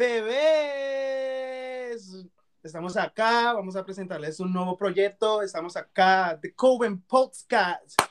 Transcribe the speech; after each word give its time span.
bebés. 0.00 1.92
Estamos 2.62 2.96
acá, 2.96 3.52
vamos 3.52 3.76
a 3.76 3.84
presentarles 3.84 4.40
un 4.40 4.50
nuevo 4.50 4.74
proyecto. 4.74 5.42
Estamos 5.42 5.76
acá, 5.76 6.38
The 6.40 6.54
Coven 6.54 7.02
Podcast. 7.02 8.09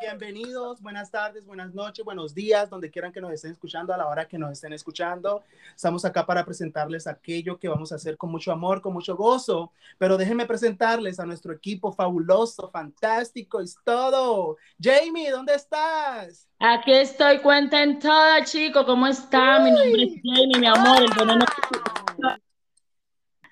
Bienvenidos, 0.00 0.80
buenas 0.80 1.10
tardes, 1.10 1.44
buenas 1.44 1.74
noches, 1.74 2.04
buenos 2.04 2.34
días, 2.34 2.70
donde 2.70 2.90
quieran 2.90 3.12
que 3.12 3.20
nos 3.20 3.32
estén 3.32 3.52
escuchando, 3.52 3.92
a 3.92 3.96
la 3.96 4.06
hora 4.06 4.26
que 4.26 4.38
nos 4.38 4.52
estén 4.52 4.72
escuchando. 4.72 5.42
Estamos 5.74 6.04
acá 6.04 6.24
para 6.24 6.44
presentarles 6.44 7.06
aquello 7.06 7.58
que 7.58 7.68
vamos 7.68 7.92
a 7.92 7.96
hacer 7.96 8.16
con 8.16 8.30
mucho 8.30 8.52
amor, 8.52 8.80
con 8.80 8.92
mucho 8.92 9.16
gozo. 9.16 9.72
Pero 9.98 10.16
déjenme 10.16 10.46
presentarles 10.46 11.20
a 11.20 11.26
nuestro 11.26 11.52
equipo 11.52 11.92
fabuloso, 11.92 12.70
fantástico, 12.70 13.60
es 13.60 13.76
todo. 13.84 14.56
Jamie, 14.80 15.30
¿dónde 15.30 15.54
estás? 15.54 16.48
Aquí 16.58 16.92
estoy, 16.92 17.40
cuenten 17.40 17.98
todo, 17.98 18.42
chicos, 18.44 18.84
¿cómo 18.84 19.06
está? 19.06 19.58
Mi 19.60 19.70
nombre 19.70 20.02
es 20.02 20.14
Jamie, 20.22 20.58
mi 20.58 20.66
amor, 20.66 21.02
el 21.02 21.10
veneno. 21.18 21.44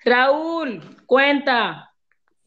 Raúl, 0.03 0.81
cuenta. 1.05 1.94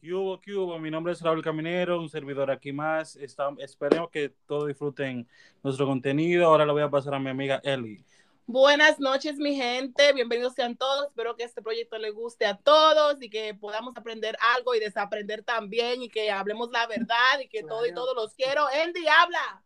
¿Qué 0.01 0.13
hubo, 0.13 0.39
qué 0.39 0.53
hubo? 0.53 0.79
Mi 0.79 0.89
nombre 0.89 1.11
es 1.11 1.21
Raúl 1.21 1.43
Caminero, 1.43 1.99
un 1.99 2.07
servidor 2.07 2.49
aquí 2.49 2.71
más. 2.71 3.17
Está, 3.17 3.49
esperemos 3.57 4.09
que 4.09 4.29
todos 4.47 4.67
disfruten 4.67 5.27
nuestro 5.61 5.85
contenido. 5.85 6.45
Ahora 6.45 6.63
lo 6.63 6.71
voy 6.71 6.83
a 6.83 6.89
pasar 6.89 7.15
a 7.15 7.19
mi 7.19 7.29
amiga 7.29 7.59
Eli. 7.65 8.05
Buenas 8.45 8.97
noches, 9.01 9.35
mi 9.35 9.55
gente. 9.55 10.13
Bienvenidos 10.13 10.53
sean 10.53 10.77
todos. 10.77 11.07
Espero 11.07 11.35
que 11.35 11.43
este 11.43 11.61
proyecto 11.61 11.97
le 11.97 12.11
guste 12.11 12.45
a 12.45 12.55
todos 12.55 13.21
y 13.21 13.29
que 13.29 13.53
podamos 13.53 13.97
aprender 13.97 14.37
algo 14.55 14.73
y 14.73 14.79
desaprender 14.79 15.43
también 15.43 16.01
y 16.01 16.07
que 16.07 16.31
hablemos 16.31 16.71
la 16.71 16.87
verdad 16.87 17.39
y 17.43 17.49
que 17.49 17.63
todo 17.63 17.85
y 17.85 17.93
todo 17.93 18.13
los 18.13 18.33
quiero. 18.35 18.67
Andy, 18.67 19.05
habla. 19.05 19.63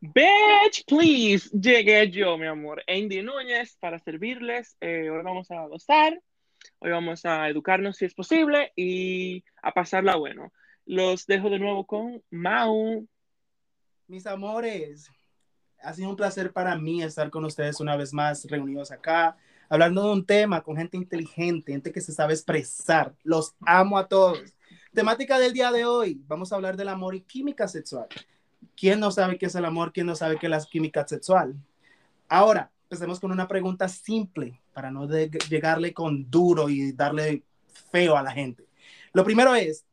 Bitch, 0.00 0.84
please. 0.86 1.50
Llegué 1.50 2.08
yo, 2.12 2.38
mi 2.38 2.46
amor. 2.46 2.84
Andy 2.86 3.22
Núñez 3.22 3.76
para 3.80 3.98
servirles. 3.98 4.76
Eh, 4.80 5.08
ahora 5.08 5.24
vamos 5.24 5.50
a 5.50 5.66
gozar. 5.66 6.16
Hoy 6.80 6.92
vamos 6.92 7.24
a 7.24 7.48
educarnos 7.48 7.96
si 7.96 8.04
es 8.04 8.14
posible 8.14 8.72
y 8.76 9.44
a 9.62 9.72
pasarla 9.72 10.14
bueno. 10.14 10.52
Los 10.86 11.26
dejo 11.26 11.50
de 11.50 11.58
nuevo 11.58 11.84
con 11.84 12.22
Mau. 12.30 13.04
Mis 14.06 14.26
amores, 14.28 15.10
ha 15.82 15.92
sido 15.92 16.10
un 16.10 16.14
placer 16.14 16.52
para 16.52 16.76
mí 16.76 17.02
estar 17.02 17.30
con 17.30 17.44
ustedes 17.44 17.80
una 17.80 17.96
vez 17.96 18.14
más 18.14 18.44
reunidos 18.44 18.92
acá, 18.92 19.36
hablando 19.68 20.04
de 20.04 20.12
un 20.12 20.24
tema 20.24 20.62
con 20.62 20.76
gente 20.76 20.96
inteligente, 20.96 21.72
gente 21.72 21.90
que 21.90 22.00
se 22.00 22.12
sabe 22.12 22.34
expresar. 22.34 23.12
Los 23.24 23.56
amo 23.66 23.98
a 23.98 24.06
todos. 24.06 24.54
Temática 24.94 25.40
del 25.40 25.52
día 25.52 25.72
de 25.72 25.84
hoy, 25.84 26.22
vamos 26.28 26.52
a 26.52 26.56
hablar 26.56 26.76
del 26.76 26.90
amor 26.90 27.16
y 27.16 27.22
química 27.22 27.66
sexual. 27.66 28.06
¿Quién 28.76 29.00
no 29.00 29.10
sabe 29.10 29.36
qué 29.36 29.46
es 29.46 29.54
el 29.56 29.64
amor? 29.64 29.92
¿Quién 29.92 30.06
no 30.06 30.14
sabe 30.14 30.38
qué 30.38 30.46
es 30.46 30.50
la 30.50 30.60
química 30.60 31.06
sexual? 31.08 31.56
Ahora, 32.28 32.70
empecemos 32.90 33.20
con 33.20 33.30
una 33.30 33.46
pregunta 33.46 33.86
simple 33.86 34.62
para 34.72 34.90
no 34.90 35.06
llegarle 35.06 35.92
con 35.92 36.30
duro 36.30 36.70
y 36.70 36.92
darle 36.92 37.42
feo 37.90 38.16
a 38.16 38.22
la 38.22 38.30
gente. 38.30 38.66
Lo 39.12 39.24
primero 39.24 39.54
es, 39.54 39.84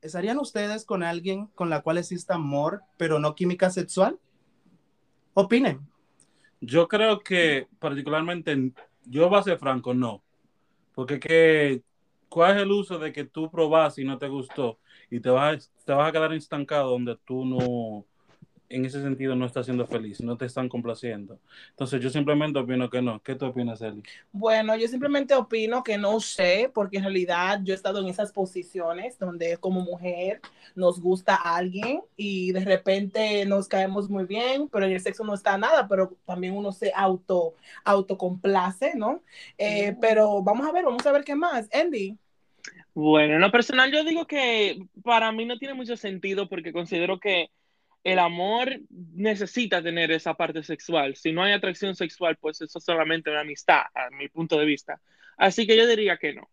¿estarían 0.00 0.38
ustedes 0.38 0.86
con 0.86 1.02
alguien 1.02 1.48
con 1.48 1.68
la 1.68 1.82
cual 1.82 1.98
existe 1.98 2.32
amor, 2.32 2.80
pero 2.96 3.18
no 3.18 3.34
química 3.34 3.68
sexual? 3.68 4.18
Opinen. 5.34 5.86
Yo 6.62 6.88
creo 6.88 7.20
que 7.20 7.68
particularmente, 7.78 8.72
yo 9.04 9.28
voy 9.28 9.38
a 9.38 9.42
ser 9.42 9.58
franco, 9.58 9.92
no. 9.92 10.22
Porque 10.94 11.20
que, 11.20 11.82
¿cuál 12.30 12.56
es 12.56 12.62
el 12.62 12.70
uso 12.70 12.98
de 12.98 13.12
que 13.12 13.24
tú 13.24 13.50
probas 13.50 13.98
y 13.98 14.04
no 14.04 14.16
te 14.16 14.28
gustó 14.28 14.78
y 15.10 15.20
te 15.20 15.28
vas, 15.28 15.70
te 15.84 15.92
vas 15.92 16.08
a 16.08 16.12
quedar 16.12 16.32
estancado 16.32 16.92
donde 16.92 17.18
tú 17.26 17.44
no, 17.44 18.06
en 18.68 18.84
ese 18.84 19.02
sentido 19.02 19.34
no 19.34 19.46
estás 19.46 19.66
siendo 19.66 19.86
feliz, 19.86 20.20
no 20.20 20.36
te 20.36 20.46
están 20.46 20.68
complaciendo. 20.68 21.38
Entonces 21.70 22.00
yo 22.00 22.10
simplemente 22.10 22.58
opino 22.58 22.88
que 22.90 23.02
no. 23.02 23.20
¿Qué 23.22 23.34
tú 23.34 23.46
opinas, 23.46 23.80
Eli? 23.82 24.02
Bueno, 24.32 24.76
yo 24.76 24.88
simplemente 24.88 25.34
opino 25.34 25.82
que 25.82 25.98
no 25.98 26.18
sé, 26.20 26.70
porque 26.72 26.98
en 26.98 27.04
realidad 27.04 27.60
yo 27.62 27.72
he 27.72 27.76
estado 27.76 28.00
en 28.00 28.08
esas 28.08 28.32
posiciones 28.32 29.18
donde 29.18 29.56
como 29.58 29.80
mujer 29.80 30.40
nos 30.74 31.00
gusta 31.00 31.34
a 31.36 31.56
alguien 31.56 32.00
y 32.16 32.52
de 32.52 32.64
repente 32.64 33.44
nos 33.46 33.68
caemos 33.68 34.08
muy 34.08 34.24
bien, 34.24 34.68
pero 34.68 34.86
en 34.86 34.92
el 34.92 35.00
sexo 35.00 35.24
no 35.24 35.34
está 35.34 35.58
nada, 35.58 35.86
pero 35.88 36.16
también 36.24 36.56
uno 36.56 36.72
se 36.72 36.92
auto 36.94 37.54
autocomplace, 37.84 38.94
¿no? 38.96 39.22
Eh, 39.58 39.96
pero 40.00 40.42
vamos 40.42 40.66
a 40.66 40.72
ver, 40.72 40.84
vamos 40.84 41.06
a 41.06 41.12
ver 41.12 41.24
qué 41.24 41.34
más. 41.34 41.68
Andy. 41.72 42.16
Bueno, 42.94 43.34
en 43.34 43.40
lo 43.40 43.50
personal 43.50 43.92
yo 43.92 44.04
digo 44.04 44.26
que 44.26 44.86
para 45.02 45.32
mí 45.32 45.44
no 45.44 45.58
tiene 45.58 45.74
mucho 45.74 45.96
sentido 45.96 46.48
porque 46.48 46.72
considero 46.72 47.18
que 47.18 47.50
el 48.04 48.18
amor 48.18 48.78
necesita 48.90 49.82
tener 49.82 50.12
esa 50.12 50.34
parte 50.34 50.62
sexual. 50.62 51.16
Si 51.16 51.32
no 51.32 51.42
hay 51.42 51.52
atracción 51.52 51.94
sexual, 51.94 52.36
pues 52.36 52.60
eso 52.60 52.78
es 52.78 52.84
solamente 52.84 53.30
una 53.30 53.40
amistad, 53.40 53.80
a 53.94 54.10
mi 54.10 54.28
punto 54.28 54.58
de 54.58 54.66
vista. 54.66 55.00
Así 55.38 55.66
que 55.66 55.76
yo 55.76 55.86
diría 55.86 56.18
que 56.18 56.34
no. 56.34 56.48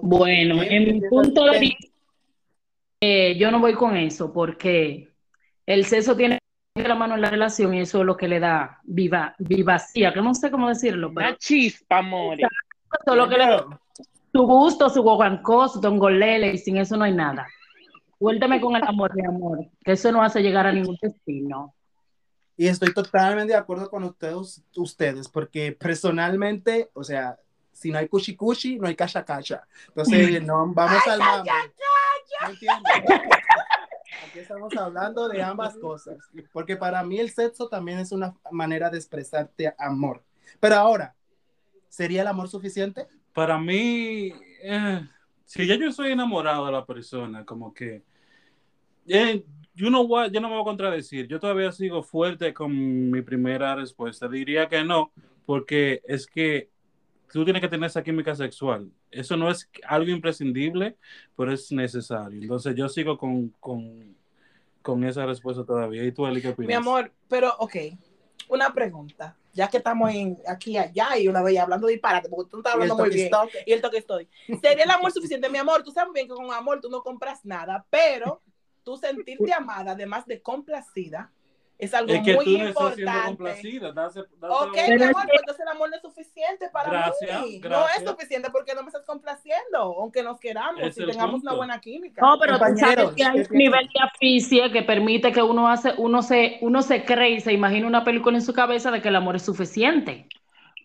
Bueno, 0.00 0.62
en 0.62 0.84
mi 0.84 1.08
punto 1.08 1.44
de 1.44 1.58
vista, 1.58 1.88
eh, 3.00 3.36
yo 3.36 3.50
no 3.50 3.58
voy 3.58 3.74
con 3.74 3.96
eso, 3.96 4.32
porque 4.32 5.08
el 5.66 5.84
sexo 5.84 6.16
tiene 6.16 6.38
la 6.76 6.94
mano 6.94 7.16
en 7.16 7.20
la 7.20 7.30
relación 7.30 7.74
y 7.74 7.80
eso 7.80 8.00
es 8.00 8.06
lo 8.06 8.16
que 8.16 8.28
le 8.28 8.40
da 8.40 8.80
viva, 8.84 9.34
vivacía, 9.38 10.12
que 10.14 10.22
no 10.22 10.32
sé 10.32 10.50
cómo 10.50 10.68
decirlo. 10.68 11.10
Una 11.10 11.36
chispa, 11.36 11.98
amor. 11.98 12.38
Eso 12.40 13.28
que 13.28 13.36
le 13.36 13.46
da 13.46 13.66
su 14.32 14.42
gusto, 14.42 14.88
su 14.88 15.02
guaguancó, 15.02 15.68
su 15.68 15.80
tongolele, 15.80 16.54
y 16.54 16.58
sin 16.58 16.78
eso 16.78 16.96
no 16.96 17.04
hay 17.04 17.12
nada. 17.12 17.46
Cuéntame 18.22 18.60
con 18.60 18.76
el 18.76 18.84
amor, 18.84 19.12
mi 19.16 19.26
amor, 19.26 19.66
que 19.84 19.90
eso 19.90 20.12
no 20.12 20.22
hace 20.22 20.40
llegar 20.40 20.64
a 20.64 20.72
ningún 20.72 20.96
destino. 21.02 21.74
Y 22.56 22.68
estoy 22.68 22.94
totalmente 22.94 23.52
de 23.52 23.58
acuerdo 23.58 23.90
con 23.90 24.04
ustedes, 24.04 24.62
ustedes 24.76 25.26
porque 25.28 25.72
personalmente, 25.72 26.88
o 26.94 27.02
sea, 27.02 27.36
si 27.72 27.90
no 27.90 27.98
hay 27.98 28.06
cuchi 28.06 28.36
cuchi, 28.36 28.78
no 28.78 28.86
hay 28.86 28.94
cacha 28.94 29.24
cacha. 29.24 29.66
Entonces, 29.88 30.40
no, 30.46 30.72
vamos 30.72 31.04
al 31.08 31.18
mame. 31.18 31.50
Aquí 34.28 34.38
estamos 34.38 34.72
hablando 34.76 35.28
de 35.28 35.42
ambas 35.42 35.76
cosas, 35.78 36.18
porque 36.52 36.76
para 36.76 37.02
mí 37.02 37.18
el 37.18 37.30
sexo 37.30 37.68
también 37.68 37.98
es 37.98 38.12
una 38.12 38.36
manera 38.52 38.88
de 38.88 38.98
expresarte 38.98 39.74
amor. 39.76 40.22
Pero 40.60 40.76
ahora, 40.76 41.16
¿sería 41.88 42.22
el 42.22 42.28
amor 42.28 42.48
suficiente? 42.48 43.08
Para 43.32 43.58
mí, 43.58 44.32
eh, 44.62 45.08
si 45.44 45.66
ya 45.66 45.74
yo 45.74 45.90
soy 45.90 46.12
enamorado 46.12 46.66
de 46.66 46.72
la 46.72 46.86
persona, 46.86 47.44
como 47.44 47.74
que 47.74 48.11
yo, 49.06 49.90
no 49.90 50.06
voy, 50.06 50.30
yo 50.30 50.40
no 50.40 50.48
me 50.48 50.54
voy 50.54 50.62
a 50.62 50.64
contradecir. 50.64 51.26
Yo 51.26 51.40
todavía 51.40 51.72
sigo 51.72 52.02
fuerte 52.02 52.52
con 52.54 53.10
mi 53.10 53.22
primera 53.22 53.74
respuesta. 53.74 54.28
Diría 54.28 54.68
que 54.68 54.84
no, 54.84 55.12
porque 55.46 56.02
es 56.06 56.26
que 56.26 56.70
tú 57.32 57.44
tienes 57.44 57.62
que 57.62 57.68
tener 57.68 57.86
esa 57.86 58.02
química 58.02 58.34
sexual. 58.34 58.90
Eso 59.10 59.36
no 59.36 59.50
es 59.50 59.68
algo 59.86 60.10
imprescindible, 60.10 60.96
pero 61.36 61.52
es 61.52 61.72
necesario. 61.72 62.40
Entonces 62.40 62.74
yo 62.74 62.88
sigo 62.88 63.18
con, 63.18 63.48
con, 63.60 64.16
con 64.82 65.04
esa 65.04 65.26
respuesta 65.26 65.64
todavía. 65.64 66.04
¿Y 66.04 66.12
tú, 66.12 66.26
Eli, 66.26 66.42
qué 66.42 66.50
opinas? 66.50 66.68
Mi 66.68 66.74
amor, 66.74 67.12
pero 67.28 67.54
ok, 67.58 67.76
una 68.48 68.72
pregunta. 68.72 69.36
Ya 69.54 69.68
que 69.68 69.76
estamos 69.76 70.10
en, 70.10 70.38
aquí 70.46 70.78
allá 70.78 71.18
y 71.18 71.28
una 71.28 71.42
vez 71.42 71.58
hablando 71.58 71.86
disparate, 71.86 72.30
porque 72.30 72.50
tú 72.50 72.58
estás 72.58 72.72
hablando 72.72 72.96
muy 72.96 73.10
bien. 73.10 73.30
Y 73.66 73.72
el 73.72 73.82
toque 73.82 73.98
estoy. 73.98 74.26
Sería 74.62 74.84
el 74.84 74.90
amor 74.90 75.12
suficiente, 75.12 75.50
mi 75.50 75.58
amor. 75.58 75.82
Tú 75.82 75.90
sabes 75.90 76.10
bien 76.14 76.26
que 76.26 76.32
con 76.32 76.50
amor 76.50 76.80
tú 76.80 76.88
no 76.88 77.02
compras 77.02 77.44
nada, 77.44 77.84
pero 77.90 78.40
tú 78.82 78.96
sentirte 78.96 79.52
amada, 79.52 79.92
además 79.92 80.26
de 80.26 80.42
complacida, 80.42 81.32
es 81.78 81.92
algo 81.94 82.12
es 82.12 82.22
que 82.22 82.34
muy 82.34 82.44
tú 82.44 82.50
no 82.58 82.68
importante. 82.68 83.02
Estás 83.02 83.14
siendo 83.16 83.26
complacida, 83.26 83.92
dase, 83.92 84.20
dase 84.38 84.54
ok, 84.54 84.76
mi 84.96 85.02
amor, 85.02 85.22
pues 85.24 85.40
entonces 85.40 85.62
el 85.62 85.68
amor 85.68 85.90
no 85.90 85.96
es 85.96 86.02
suficiente 86.02 86.68
para 86.72 86.90
gracias, 86.90 87.42
mí. 87.42 87.58
Gracias. 87.58 88.02
No 88.02 88.04
es 88.04 88.10
suficiente 88.10 88.50
porque 88.52 88.74
no 88.74 88.82
me 88.82 88.88
estás 88.88 89.04
complaciendo, 89.04 89.78
aunque 89.78 90.22
nos 90.22 90.38
queramos 90.38 90.80
Es 90.80 90.96
y 90.96 91.06
tengamos 91.06 91.40
punto. 91.40 91.48
una 91.48 91.56
buena 91.56 91.80
química. 91.80 92.22
No, 92.22 92.38
pero 92.38 92.56
tú 92.56 92.64
sabes 92.78 93.10
que 93.16 93.24
hay 93.24 93.42
¿qué 93.42 93.48
un 93.50 93.58
nivel 93.58 93.88
de 93.88 94.00
aficia 94.00 94.70
que 94.70 94.82
permite 94.82 95.32
que 95.32 95.42
uno 95.42 95.68
hace, 95.68 95.92
uno 95.98 96.22
se, 96.22 96.58
uno 96.60 96.82
se 96.82 97.04
cree 97.04 97.30
y 97.30 97.40
se 97.40 97.52
imagina 97.52 97.88
una 97.88 98.04
película 98.04 98.36
en 98.36 98.42
su 98.42 98.52
cabeza 98.52 98.92
de 98.92 99.02
que 99.02 99.08
el 99.08 99.16
amor 99.16 99.34
es 99.34 99.42
suficiente. 99.42 100.28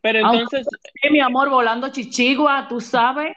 Pero 0.01 0.19
entonces, 0.19 0.65
mi 1.11 1.19
amor, 1.19 1.49
volando 1.49 1.89
chichigua, 1.89 2.65
tú 2.67 2.81
sabes. 2.81 3.35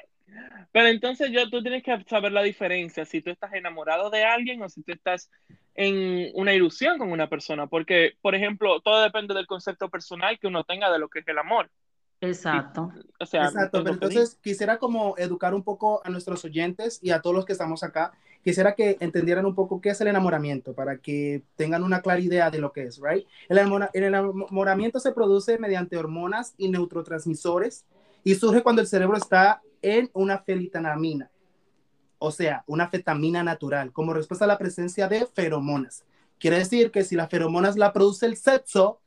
Pero 0.72 0.88
entonces 0.88 1.30
yo, 1.32 1.48
tú 1.50 1.62
tienes 1.62 1.82
que 1.82 2.04
saber 2.08 2.32
la 2.32 2.42
diferencia, 2.42 3.04
si 3.04 3.20
tú 3.20 3.30
estás 3.30 3.52
enamorado 3.54 4.10
de 4.10 4.24
alguien 4.24 4.62
o 4.62 4.68
si 4.68 4.82
tú 4.82 4.92
estás 4.92 5.30
en 5.74 6.30
una 6.34 6.52
ilusión 6.52 6.98
con 6.98 7.10
una 7.12 7.28
persona, 7.28 7.66
porque, 7.66 8.12
por 8.20 8.34
ejemplo, 8.34 8.80
todo 8.80 9.02
depende 9.02 9.34
del 9.34 9.46
concepto 9.46 9.88
personal 9.88 10.38
que 10.38 10.46
uno 10.46 10.64
tenga 10.64 10.90
de 10.92 10.98
lo 10.98 11.08
que 11.08 11.20
es 11.20 11.28
el 11.28 11.38
amor. 11.38 11.70
Exacto. 12.20 12.92
O 13.18 13.24
sea, 13.24 13.44
Exacto, 13.46 13.82
pero 13.82 13.94
entonces 13.94 14.38
quisiera 14.42 14.78
como 14.78 15.14
educar 15.16 15.54
un 15.54 15.62
poco 15.62 16.02
a 16.04 16.10
nuestros 16.10 16.44
oyentes 16.44 16.98
y 17.02 17.10
a 17.10 17.20
todos 17.20 17.34
los 17.34 17.46
que 17.46 17.52
estamos 17.52 17.82
acá. 17.82 18.12
Quisiera 18.44 18.74
que 18.74 18.96
entendieran 19.00 19.46
un 19.46 19.54
poco 19.54 19.80
qué 19.80 19.90
es 19.90 20.00
el 20.00 20.08
enamoramiento 20.08 20.74
para 20.74 20.98
que 20.98 21.42
tengan 21.56 21.82
una 21.82 22.02
clara 22.02 22.20
idea 22.20 22.50
de 22.50 22.58
lo 22.58 22.72
que 22.72 22.84
es, 22.84 23.00
¿right? 23.02 23.26
El, 23.48 23.58
enamora- 23.58 23.90
el 23.94 24.04
enamoramiento 24.04 25.00
se 25.00 25.12
produce 25.12 25.58
mediante 25.58 25.96
hormonas 25.96 26.54
y 26.58 26.68
neurotransmisores 26.68 27.86
y 28.22 28.34
surge 28.34 28.62
cuando 28.62 28.82
el 28.82 28.88
cerebro 28.88 29.16
está 29.16 29.62
en 29.82 30.10
una 30.14 30.38
felitanamina, 30.38 31.30
o 32.18 32.30
sea, 32.30 32.64
una 32.66 32.88
fetamina 32.88 33.42
natural, 33.42 33.92
como 33.92 34.12
respuesta 34.14 34.44
a 34.44 34.48
la 34.48 34.58
presencia 34.58 35.08
de 35.08 35.26
feromonas. 35.26 36.04
Quiere 36.38 36.58
decir 36.58 36.90
que 36.90 37.04
si 37.04 37.16
las 37.16 37.30
feromonas 37.30 37.76
la 37.76 37.92
produce 37.92 38.26
el 38.26 38.36
sexo, 38.36 39.00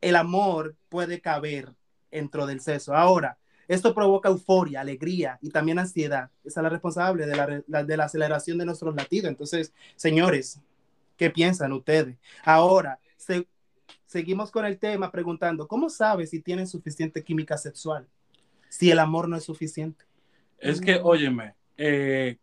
el 0.00 0.16
amor 0.16 0.76
puede 0.88 1.20
caber 1.20 1.74
dentro 2.10 2.46
del 2.46 2.60
sexo. 2.60 2.94
Ahora, 2.94 3.38
esto 3.68 3.94
provoca 3.94 4.28
euforia, 4.28 4.80
alegría 4.80 5.38
y 5.42 5.50
también 5.50 5.78
ansiedad. 5.78 6.30
Esa 6.44 6.60
es 6.60 6.64
la 6.64 6.70
responsable 6.70 7.26
de 7.26 7.36
la, 7.36 7.84
de 7.84 7.96
la 7.96 8.04
aceleración 8.04 8.58
de 8.58 8.66
nuestros 8.66 8.94
latidos. 8.94 9.28
Entonces, 9.30 9.72
señores, 9.96 10.60
¿qué 11.16 11.30
piensan 11.30 11.72
ustedes? 11.72 12.16
Ahora, 12.44 13.00
se- 13.16 13.48
seguimos 14.06 14.50
con 14.50 14.64
el 14.64 14.78
tema 14.78 15.10
preguntando, 15.12 15.68
¿cómo 15.68 15.90
sabes 15.90 16.30
si 16.30 16.40
tienen 16.40 16.66
suficiente 16.66 17.22
química 17.24 17.58
sexual? 17.58 18.08
Si 18.70 18.90
el 18.90 18.98
amor 19.00 19.28
no 19.28 19.36
es 19.36 19.44
suficiente. 19.44 20.06
Es 20.58 20.80
que, 20.80 21.00
óyeme, 21.02 21.54
eh, 21.76 22.38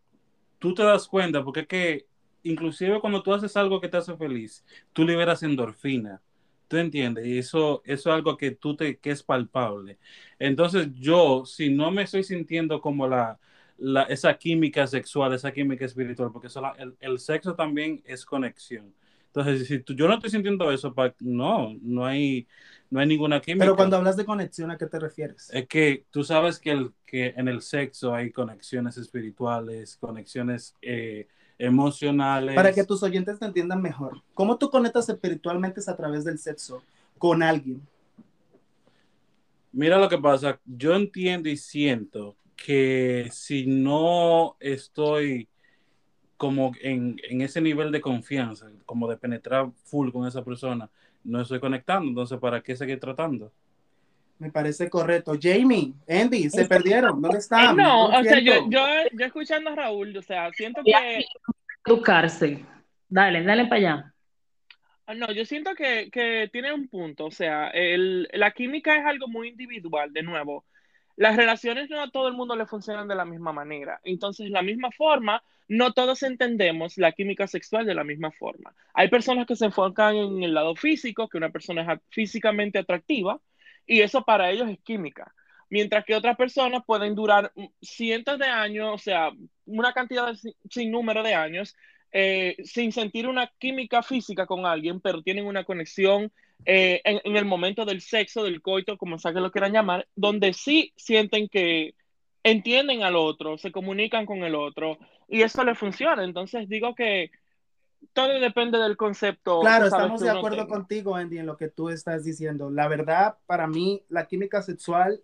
tú 0.60 0.74
te 0.74 0.84
das 0.84 1.08
cuenta, 1.08 1.44
porque 1.44 1.62
es 1.62 1.68
que 1.68 2.08
inclusive 2.44 3.00
cuando 3.02 3.24
tú 3.24 3.34
haces 3.34 3.58
algo 3.58 3.82
que 3.82 3.90
te 3.90 3.98
hace 3.98 4.16
feliz, 4.18 4.66
tú 4.94 5.06
liberas 5.06 5.44
endorfina. 5.44 6.22
¿Tú 6.68 6.78
entiendes? 6.78 7.26
Y 7.26 7.38
eso, 7.40 7.82
eso 7.86 8.10
es 8.10 8.16
algo 8.16 8.38
que 8.38 8.52
tú 8.52 8.76
te, 8.76 8.98
que 9.00 9.12
es 9.12 9.24
palpable. 9.24 10.00
Entonces, 10.40 10.90
yo, 10.96 11.46
si 11.46 11.70
no 11.74 11.92
me 11.92 12.04
estoy 12.04 12.24
sintiendo 12.24 12.82
como 12.82 13.08
la, 13.08 13.40
la, 13.78 14.04
esa 14.04 14.38
química 14.38 14.88
sexual, 14.88 15.34
esa 15.34 15.54
química 15.54 15.86
espiritual, 15.86 16.32
porque 16.34 16.48
eso 16.48 16.62
la- 16.62 16.72
el, 16.80 16.96
el 17.00 17.20
sexo 17.20 17.56
también 17.56 18.02
es 18.06 18.26
conexión. 18.26 18.94
Entonces, 19.38 19.68
si 19.68 19.80
tú- 19.80 19.94
yo 19.94 20.08
no 20.08 20.16
estoy 20.16 20.30
sintiendo 20.30 20.72
eso, 20.72 20.94
pa- 20.94 21.14
no, 21.20 21.76
no 21.82 22.06
hay, 22.06 22.48
no 22.90 23.00
hay 23.00 23.08
ninguna 23.08 23.40
química. 23.40 23.66
Pero 23.66 23.76
cuando 23.76 23.98
hablas 23.98 24.18
de 24.18 24.26
conexión, 24.26 24.72
¿a 24.72 24.78
qué 24.78 24.88
te 24.88 25.00
refieres? 25.00 25.50
Es 25.54 25.68
que 25.68 26.06
tú 26.10 26.24
sabes 26.24 26.60
que, 26.60 26.72
el, 26.72 26.92
que 27.06 27.34
en 27.38 27.48
el 27.48 27.62
sexo 27.62 28.14
hay 28.16 28.32
conexiones 28.32 28.98
espirituales, 28.98 29.98
conexiones 29.98 30.74
eh, 30.82 31.28
emocionales. 31.60 32.56
Para 32.56 32.72
que 32.72 32.84
tus 32.84 33.04
oyentes 33.04 33.40
te 33.40 33.46
entiendan 33.46 33.82
mejor. 33.82 34.22
¿Cómo 34.34 34.58
tú 34.58 34.70
conectas 34.70 35.08
espiritualmente 35.10 35.82
a 35.88 35.96
través 35.96 36.24
del 36.26 36.40
sexo 36.40 36.82
con 37.20 37.44
alguien? 37.44 37.82
Mira 39.72 40.00
lo 40.00 40.10
que 40.10 40.18
pasa, 40.18 40.60
yo 40.66 40.96
entiendo 40.96 41.50
y 41.50 41.58
siento 41.58 42.36
que 42.56 43.30
si 43.32 43.68
no 43.68 44.56
estoy 44.60 45.48
como 46.38 46.72
en, 46.82 47.20
en 47.30 47.42
ese 47.42 47.60
nivel 47.60 47.92
de 47.92 48.00
confianza, 48.00 48.68
como 48.86 49.08
de 49.08 49.18
penetrar 49.18 49.70
full 49.84 50.12
con 50.12 50.28
esa 50.28 50.44
persona, 50.44 50.90
no 51.24 51.42
estoy 51.42 51.60
conectando, 51.60 52.08
entonces 52.08 52.40
¿para 52.40 52.62
qué 52.62 52.76
seguir 52.76 53.00
tratando? 53.00 53.52
Me 54.40 54.52
parece 54.52 54.90
correcto. 54.90 55.34
Jamie, 55.42 55.94
Andy, 56.08 56.50
se 56.50 56.66
perdieron. 56.66 57.20
¿Dónde 57.22 57.40
están? 57.40 57.76
no, 57.76 58.06
o 58.06 58.24
sea, 58.24 58.40
yo, 58.40 58.70
yo, 58.70 58.86
yo 59.12 59.26
escuchando 59.26 59.72
a 59.72 59.76
Raúl, 59.76 60.16
o 60.16 60.22
sea, 60.22 60.52
siento 60.54 60.82
que, 60.84 61.26
educarse. 61.86 62.64
Dale, 63.10 63.44
dale 63.44 63.64
para 63.66 63.76
allá. 63.76 64.14
ah, 65.08 65.16
no, 65.16 65.32
yo 65.32 65.44
siento 65.44 65.74
que, 65.74 66.10
que 66.12 66.50
tiene 66.52 66.72
un 66.72 66.88
punto, 66.88 67.26
o 67.26 67.32
sea, 67.32 67.70
el, 67.70 68.30
la 68.34 68.52
química 68.52 68.96
es 68.96 69.06
algo 69.06 69.28
muy 69.28 69.48
individual, 69.50 70.14
de 70.14 70.22
nuevo. 70.22 70.66
Las 71.18 71.36
relaciones 71.36 71.90
no 71.90 72.00
a 72.00 72.12
todo 72.12 72.28
el 72.28 72.36
mundo 72.36 72.56
le 72.56 72.68
funcionan 72.68 73.08
de 73.08 73.16
la 73.16 73.26
misma 73.26 73.52
manera. 73.52 74.00
Entonces, 74.04 74.52
la 74.52 74.62
misma 74.62 74.92
forma, 74.92 75.44
no 75.68 75.92
todos 75.92 76.22
entendemos 76.22 76.98
la 76.98 77.12
química 77.12 77.48
sexual 77.48 77.88
de 77.88 77.96
la 77.96 78.04
misma 78.04 78.32
forma. 78.32 78.76
Hay 78.94 79.10
personas 79.10 79.48
que 79.48 79.56
se 79.56 79.66
enfocan 79.66 80.16
en 80.16 80.44
el 80.44 80.54
lado 80.54 80.76
físico, 80.76 81.28
que 81.28 81.38
una 81.38 81.50
persona 81.50 81.82
es 81.92 82.00
físicamente 82.10 82.78
atractiva, 82.78 83.42
y 83.88 84.02
eso 84.02 84.24
para 84.24 84.52
ellos 84.52 84.70
es 84.70 84.80
química. 84.82 85.34
Mientras 85.72 86.06
que 86.06 86.16
otras 86.16 86.38
personas 86.38 86.84
pueden 86.86 87.16
durar 87.16 87.52
mm, 87.56 87.66
cientos 87.82 88.38
de 88.38 88.46
años, 88.46 88.94
o 88.94 88.98
sea, 89.00 89.32
una 89.66 89.94
cantidad 89.94 90.36
sin 90.70 90.92
número 90.92 91.24
de 91.24 91.34
años, 91.34 91.76
eh, 92.12 92.58
sin 92.64 92.92
sentir 92.92 93.28
una 93.28 93.52
química 93.58 94.04
física 94.04 94.46
con 94.46 94.68
alguien, 94.68 95.02
pero 95.02 95.24
tienen 95.24 95.48
una 95.48 95.64
conexión 95.64 96.32
eh, 96.66 97.02
en, 97.04 97.22
en 97.24 97.38
el 97.38 97.46
momento 97.46 97.86
del 97.86 98.02
sexo, 98.02 98.44
del 98.44 98.62
coito, 98.62 98.98
como 98.98 99.20
sea 99.20 99.34
que 99.34 99.40
lo 99.40 99.52
quieran 99.52 99.74
llamar, 99.74 100.08
donde 100.16 100.54
sí 100.54 100.94
sienten 100.96 101.48
que 101.48 101.96
entienden 102.44 103.04
al 103.04 103.16
otro, 103.16 103.58
se 103.58 103.72
comunican 103.72 104.26
con 104.26 104.44
el 104.44 104.56
otro, 104.56 104.98
y 105.28 105.42
eso 105.42 105.64
les 105.64 105.78
funciona. 105.78 106.24
Entonces 106.24 106.70
digo 106.70 106.96
que 106.96 107.32
todo 108.14 108.40
depende 108.40 108.78
del 108.78 108.98
concepto. 108.98 109.62
Claro, 109.62 109.86
estamos 109.86 110.22
de 110.22 110.30
acuerdo 110.30 110.58
tenga. 110.58 110.70
contigo, 110.70 111.16
Andy, 111.16 111.40
en 111.40 111.46
lo 111.46 111.58
que 111.58 111.68
tú 111.68 111.90
estás 111.90 112.24
diciendo. 112.24 112.70
La 112.70 112.88
verdad, 112.88 113.38
para 113.46 113.68
mí, 113.68 114.04
la 114.10 114.28
química 114.28 114.62
sexual, 114.62 115.22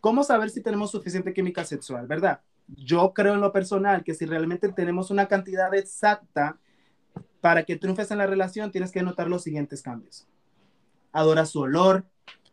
¿cómo 0.00 0.22
saber 0.22 0.50
si 0.50 0.62
tenemos 0.62 0.90
suficiente 0.90 1.32
química 1.32 1.64
sexual, 1.64 2.06
verdad? 2.06 2.40
Yo 2.68 3.12
creo 3.14 3.34
en 3.34 3.40
lo 3.40 3.52
personal 3.52 4.04
que 4.04 4.14
si 4.14 4.26
realmente 4.26 4.68
tenemos 4.70 5.10
una 5.10 5.28
cantidad 5.28 5.72
exacta 5.74 6.58
para 7.40 7.64
que 7.64 7.76
triunfes 7.76 8.10
en 8.10 8.18
la 8.18 8.26
relación, 8.26 8.72
tienes 8.72 8.90
que 8.90 9.02
notar 9.02 9.28
los 9.28 9.42
siguientes 9.42 9.82
cambios. 9.82 10.26
Adora 11.16 11.46
su 11.46 11.60
olor. 11.60 12.04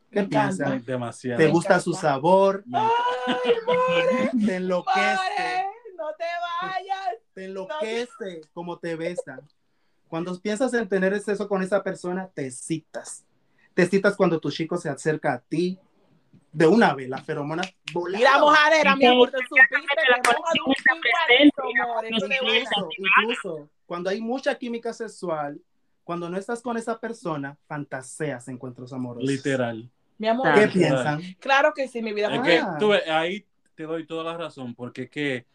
¿Qué 0.10 0.22
Me 0.22 0.28
piensas? 0.28 0.86
Demasiado. 0.86 1.38
¿Te 1.38 1.50
gusta 1.50 1.82
su 1.82 1.94
sabor? 1.94 2.64
Me- 2.66 2.80
¡Ay, 2.80 3.56
more! 3.66 4.30
¿Te 4.46 4.56
enloquece? 4.56 5.00
¡More! 5.02 5.66
¡No 5.98 6.14
te 6.18 6.26
vayas! 6.62 7.16
Te 7.34 7.46
enloquece 7.46 8.42
como 8.54 8.80
te 8.80 8.96
besa. 8.96 9.42
Cuando 10.08 10.40
piensas 10.40 10.74
en 10.76 10.88
tener 10.88 11.20
sexo 11.20 11.50
con 11.50 11.62
esa 11.62 11.84
persona, 11.84 12.30
te 12.34 12.50
citas. 12.52 13.26
Te 13.74 13.86
citas 13.86 14.16
cuando 14.16 14.40
tu 14.40 14.50
chico 14.50 14.78
se 14.78 14.88
acerca 14.88 15.34
a 15.34 15.40
ti. 15.42 15.78
De 16.54 16.66
una 16.66 16.94
vez, 16.94 17.10
las 17.10 17.26
feromonas 17.26 17.76
volando. 17.92 18.18
Mira, 18.18 18.40
mojadera, 18.40 18.96
mi 18.96 19.08
amor, 19.08 19.30
te 19.30 19.40
supiste. 19.40 19.76
Incluso, 22.10 22.90
incluso, 22.98 23.70
cuando 23.86 24.10
hay 24.10 24.22
mucha 24.22 24.56
química 24.56 24.94
sexual, 24.94 25.60
cuando 26.04 26.30
no 26.30 26.38
estás 26.38 26.62
con 26.62 26.78
esa 26.78 27.00
persona, 27.00 27.58
fantaseas 27.68 28.48
encuentros 28.48 28.92
amorosos. 28.94 29.30
Literal. 29.30 29.90
Mi 30.18 30.28
amor, 30.28 30.54
¿Qué 30.54 30.68
piensan? 30.68 31.22
claro 31.40 31.74
que 31.76 31.88
sí, 31.88 32.02
mi 32.02 32.14
vida. 32.14 32.34
Es 32.34 32.40
Ah. 32.40 32.44
que 32.44 32.80
tú 32.80 32.94
ahí 33.12 33.46
te 33.76 33.84
doy 33.84 34.06
toda 34.06 34.24
la 34.24 34.38
razón, 34.38 34.76
porque 34.76 35.04
es 35.04 35.10
que 35.10 35.46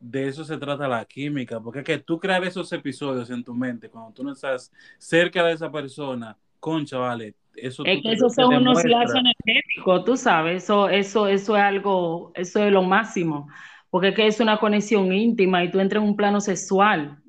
de 0.00 0.28
eso 0.28 0.44
se 0.44 0.56
trata 0.58 0.86
la 0.88 1.04
química, 1.04 1.60
porque 1.60 1.80
es 1.80 1.84
que 1.84 1.98
tú 1.98 2.18
crear 2.18 2.44
esos 2.44 2.72
episodios 2.72 3.30
en 3.30 3.42
tu 3.44 3.54
mente 3.54 3.88
cuando 3.88 4.12
tú 4.12 4.22
no 4.24 4.32
estás 4.32 4.72
cerca 4.98 5.44
de 5.44 5.52
esa 5.54 5.70
persona, 5.70 6.36
concha, 6.60 6.98
vale, 6.98 7.34
eso 7.54 7.84
Es 7.84 8.02
que 8.02 8.12
esos 8.12 8.34
son 8.34 8.54
unos 8.54 8.84
lazos 8.84 9.16
energéticos, 9.16 10.04
tú 10.04 10.16
sabes, 10.16 10.62
eso, 10.64 10.88
eso, 10.88 11.26
eso 11.26 11.56
es 11.56 11.62
algo, 11.62 12.30
eso 12.34 12.62
es 12.64 12.72
lo 12.72 12.82
máximo, 12.82 13.48
porque 13.90 14.08
es 14.08 14.14
que 14.14 14.26
es 14.26 14.38
una 14.40 14.58
conexión 14.58 15.12
íntima 15.12 15.64
y 15.64 15.70
tú 15.70 15.80
entras 15.80 16.02
en 16.02 16.08
un 16.10 16.16
plano 16.16 16.40
sexual. 16.40 17.20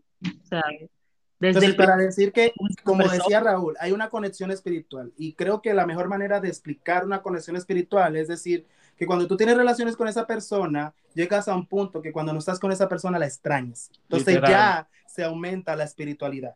Sea, 0.44 0.62
desde 1.40 1.60
Entonces, 1.60 1.70
el 1.72 1.76
para 1.78 1.96
decir 1.98 2.32
que, 2.34 2.54
como 2.84 3.08
decía 3.08 3.40
Raúl, 3.40 3.76
hay 3.80 3.92
una 3.94 4.10
conexión 4.10 4.52
espiritual 4.52 5.14
y 5.18 5.34
creo 5.34 5.62
que 5.62 5.74
la 5.74 5.86
mejor 5.86 6.10
manera 6.10 6.40
de 6.40 6.50
explicar 6.50 7.06
una 7.06 7.22
conexión 7.22 7.56
espiritual 7.56 8.16
es 8.18 8.28
decir, 8.28 8.66
que 8.98 9.06
cuando 9.06 9.26
tú 9.28 9.38
tienes 9.38 9.56
relaciones 9.56 9.96
con 9.96 10.10
esa 10.10 10.28
persona, 10.28 10.94
llegas 11.14 11.48
a 11.48 11.56
un 11.56 11.66
punto 11.66 12.02
que 12.02 12.12
cuando 12.12 12.34
no 12.34 12.40
estás 12.40 12.60
con 12.60 12.72
esa 12.74 12.90
persona 12.90 13.18
la 13.18 13.26
extrañas. 13.26 13.90
Entonces 14.04 14.36
Literal. 14.36 14.52
ya 14.52 14.90
se 15.08 15.24
aumenta 15.24 15.76
la 15.78 15.86
espiritualidad. 15.86 16.56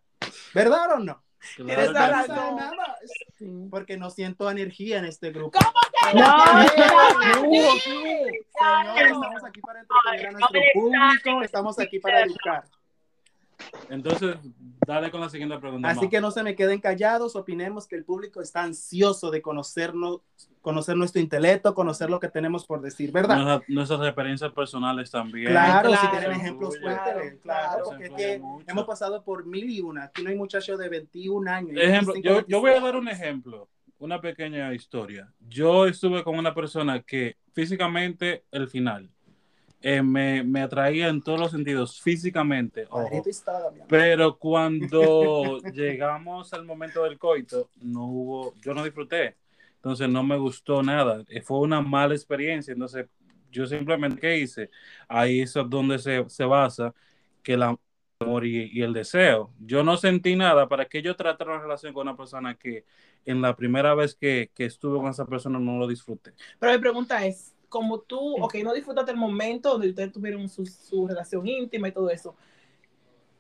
¿Verdad 0.54 0.92
o 0.96 1.00
no? 1.00 1.24
Claro. 1.56 1.92
No 1.92 2.00
razón. 2.00 2.60
Sí. 3.38 3.68
Porque 3.70 3.98
no 3.98 4.10
siento 4.10 4.50
energía 4.50 5.00
en 5.00 5.06
este 5.06 5.32
grupo. 5.32 5.60
¿Cómo 5.60 6.14
que 6.14 6.20
No, 6.20 6.38
no? 6.38 6.70
Señores, 7.42 7.84
Sí. 7.84 7.94
estamos 8.54 9.44
aquí 9.46 9.62
para 9.62 9.80
entretener 9.82 10.28
a 10.28 10.32
nuestro 10.32 10.60
público, 10.74 11.42
estamos 11.42 11.80
aquí 11.80 12.00
para 12.00 12.24
educar. 12.24 12.64
Entonces, 13.90 14.38
dale 14.88 15.12
con 15.12 15.22
la 15.22 15.30
siguiente 15.30 15.58
pregunta. 15.60 15.90
Así 15.90 16.02
Mau. 16.02 16.10
que 16.10 16.22
no 16.22 16.32
se 16.32 16.44
me 16.44 16.56
queden 16.56 16.80
callados, 16.80 17.36
opinemos 17.36 17.88
que 17.88 17.96
el 17.96 18.04
público 18.06 18.42
está 18.42 18.64
ansioso 18.64 19.30
de 19.32 19.42
conocernos, 19.42 20.22
conocer 20.62 20.96
nuestro 20.96 21.22
intelecto, 21.22 21.74
conocer 21.76 22.10
lo 22.10 22.20
que 22.20 22.30
tenemos 22.30 22.66
por 22.66 22.82
decir, 22.82 23.12
¿verdad? 23.12 23.38
Nuestra- 23.38 23.66
nuestras 23.68 24.02
experiencias 24.02 24.52
personales 24.54 25.12
también. 25.12 25.52
Claro, 25.52 25.90
si 25.92 25.98
Claro. 25.98 26.18
tienen 26.20 26.32
ejemplos, 26.40 26.76
Influye. 26.76 26.96
cuéntenle, 26.96 27.40
claro, 27.40 27.68
Claro, 27.70 27.84
porque 27.86 28.04
es 28.06 28.12
que 28.12 28.40
mucho. 28.40 28.66
hemos 28.70 28.86
pasado 28.86 29.24
por 29.24 29.46
mil 29.46 29.70
y 29.70 29.82
una. 29.82 30.06
Aquí 30.06 30.24
no 30.24 30.30
hay 30.30 30.36
muchachos 30.38 30.80
de 30.80 30.90
21 30.90 31.48
años. 31.48 31.72
Ejemplo, 31.78 32.14
25, 32.14 32.42
yo, 32.42 32.48
yo 32.48 32.60
voy 32.62 32.70
a 32.72 32.74
26. 32.74 32.84
dar 32.84 32.96
un 33.02 33.08
ejemplo, 33.10 33.70
una 34.00 34.22
pequeña 34.22 34.74
historia. 34.74 35.32
Yo 35.50 35.86
estuve 35.86 36.24
con 36.24 36.38
una 36.38 36.54
persona 36.56 37.02
que 37.02 37.38
físicamente, 37.54 38.46
el 38.52 38.68
final, 38.68 39.10
eh, 39.84 40.04
me, 40.04 40.44
me 40.44 40.62
atraía 40.64 41.10
en 41.10 41.24
todos 41.24 41.40
los 41.40 41.52
sentidos, 41.52 42.02
físicamente, 42.02 42.88
ojo. 42.92 43.30
Pero 43.88 44.38
cuando 44.40 45.62
llegamos 45.64 46.54
al 46.54 46.66
momento 46.66 47.04
del 47.04 47.20
coito, 47.20 47.72
no 47.82 48.06
hubo, 48.08 48.56
yo 48.62 48.74
no 48.74 48.84
disfruté. 48.84 49.38
Entonces 49.76 50.10
no 50.10 50.24
me 50.24 50.38
gustó 50.38 50.84
nada. 50.84 51.24
Eh, 51.30 51.42
Fue 51.42 51.60
una 51.60 51.82
mala 51.82 52.16
experiencia. 52.16 52.74
Entonces 52.74 53.08
yo 53.52 53.68
simplemente, 53.68 54.22
¿qué 54.22 54.40
hice? 54.40 54.72
Ahí 55.10 55.42
es 55.42 55.54
donde 55.54 56.00
se, 56.00 56.28
se 56.30 56.46
basa 56.46 56.94
que 57.44 57.54
el 57.56 57.64
amor 57.64 58.46
y, 58.46 58.72
y 58.74 58.82
el 58.84 58.94
deseo. 58.94 59.54
Yo 59.60 59.84
no 59.84 59.98
sentí 59.98 60.36
nada 60.36 60.70
para 60.70 60.86
que 60.86 61.02
yo 61.02 61.16
tratara 61.16 61.54
una 61.54 61.62
relación 61.64 61.94
con 61.94 62.08
una 62.08 62.18
persona 62.18 62.56
que 62.56 62.86
en 63.26 63.42
la 63.42 63.56
primera 63.56 63.96
vez 63.96 64.16
que, 64.16 64.52
que 64.56 64.66
estuve 64.66 65.00
con 65.00 65.10
esa 65.10 65.26
persona 65.26 65.60
no 65.60 65.78
lo 65.78 65.88
disfruté. 65.88 66.34
Pero 66.60 66.74
mi 66.74 66.80
pregunta 66.80 67.26
es, 67.26 67.56
como 67.74 68.02
tú, 68.02 68.36
ok, 68.40 68.54
no 68.64 68.72
disfrutaste 68.72 69.10
el 69.10 69.18
momento 69.18 69.72
donde 69.72 69.90
ustedes 69.90 70.12
tuvieron 70.14 70.48
su, 70.48 70.64
su 70.68 71.08
relación 71.08 71.48
íntima 71.48 71.88
y 71.88 71.92
todo 71.92 72.12
eso, 72.12 72.36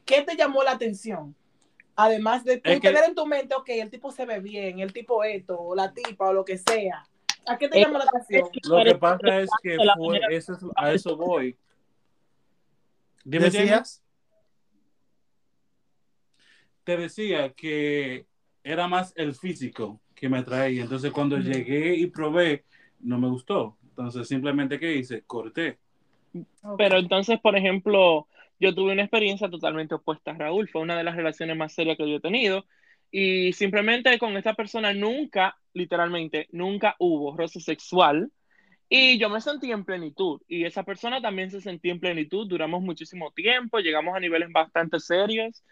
¿qué 0.05 0.23
te 0.23 0.35
llamó 0.35 0.63
la 0.63 0.71
atención? 0.71 1.35
Además 1.95 2.43
de 2.43 2.57
tú 2.57 2.71
Es 2.71 2.79
que- 2.79 2.87
tener 2.87 3.03
en 3.07 3.13
tu 3.13 3.27
mente, 3.27 3.53
ok, 3.53 3.69
el 3.69 3.91
tipo 3.91 4.11
se 4.11 4.25
ve 4.25 4.39
bien, 4.39 4.79
el 4.79 4.91
tipo 4.91 5.23
esto, 5.23 5.59
o 5.61 5.75
la 5.75 5.93
tipa, 5.93 6.29
o 6.29 6.33
lo 6.33 6.43
que 6.43 6.57
sea. 6.57 7.07
¿A 7.45 7.59
qué 7.59 7.69
te 7.69 7.79
llama 7.79 7.99
la 7.99 8.05
atención? 8.05 8.49
Lo 8.67 8.83
que 8.83 8.95
pasa 8.95 9.39
es 9.39 9.51
que 9.61 9.77
fue, 9.97 10.19
eso 10.31 10.53
es- 10.53 10.63
a 10.75 10.91
eso 10.91 11.15
voy. 11.15 11.55
Dime. 13.23 13.45
¿Decías? 13.45 14.01
te 16.83 16.97
decía 16.97 17.53
que 17.53 18.25
era 18.63 18.87
más 18.87 19.13
el 19.15 19.35
físico 19.35 20.01
que 20.15 20.27
me 20.27 20.39
atraía. 20.39 20.81
Entonces, 20.83 21.11
cuando 21.11 21.37
llegué 21.37 21.93
y 21.95 22.07
probé, 22.07 22.65
no 22.99 23.17
me 23.19 23.29
gustó. 23.29 23.77
Entonces, 23.93 24.27
simplemente, 24.27 24.79
¿qué 24.79 24.95
hice? 24.95 25.21
Corté. 25.21 25.77
Pero 26.77 26.97
entonces, 26.97 27.39
por 27.39 27.55
ejemplo, 27.55 28.27
yo 28.59 28.73
tuve 28.73 28.93
una 28.93 29.03
experiencia 29.03 29.49
totalmente 29.51 29.93
opuesta 29.93 30.31
a 30.31 30.37
Raúl. 30.37 30.67
Fue 30.67 30.81
una 30.81 30.97
de 30.97 31.03
las 31.03 31.15
relaciones 31.15 31.55
más 31.55 31.73
serias 31.73 31.95
que 31.95 32.09
yo 32.09 32.15
he 32.15 32.19
tenido. 32.19 32.65
Y 33.11 33.53
simplemente 33.53 34.17
con 34.17 34.35
esta 34.35 34.55
persona 34.55 34.93
nunca, 34.93 35.55
literalmente, 35.73 36.47
nunca 36.51 36.95
hubo 36.97 37.37
roce 37.37 37.59
sexual. 37.59 38.31
Y 38.89 39.19
yo 39.19 39.29
me 39.29 39.41
sentí 39.41 39.71
en 39.71 39.85
plenitud. 39.85 40.41
Y 40.47 40.65
esa 40.65 40.81
persona 40.81 41.21
también 41.21 41.51
se 41.51 41.61
sentía 41.61 41.91
en 41.91 41.99
plenitud. 41.99 42.47
Duramos 42.47 42.81
muchísimo 42.81 43.31
tiempo, 43.31 43.77
llegamos 43.77 44.15
a 44.15 44.19
niveles 44.19 44.49
bastante 44.51 44.99
serios. 44.99 45.63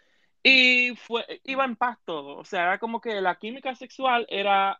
Y 0.44 0.96
fue, 0.96 1.26
iba 1.44 1.66
en 1.66 1.76
paz 1.76 1.98
todo. 2.06 2.38
O 2.38 2.46
sea, 2.46 2.64
era 2.64 2.78
como 2.78 3.02
que 3.02 3.20
la 3.20 3.40
química 3.40 3.74
sexual 3.74 4.28
era 4.30 4.80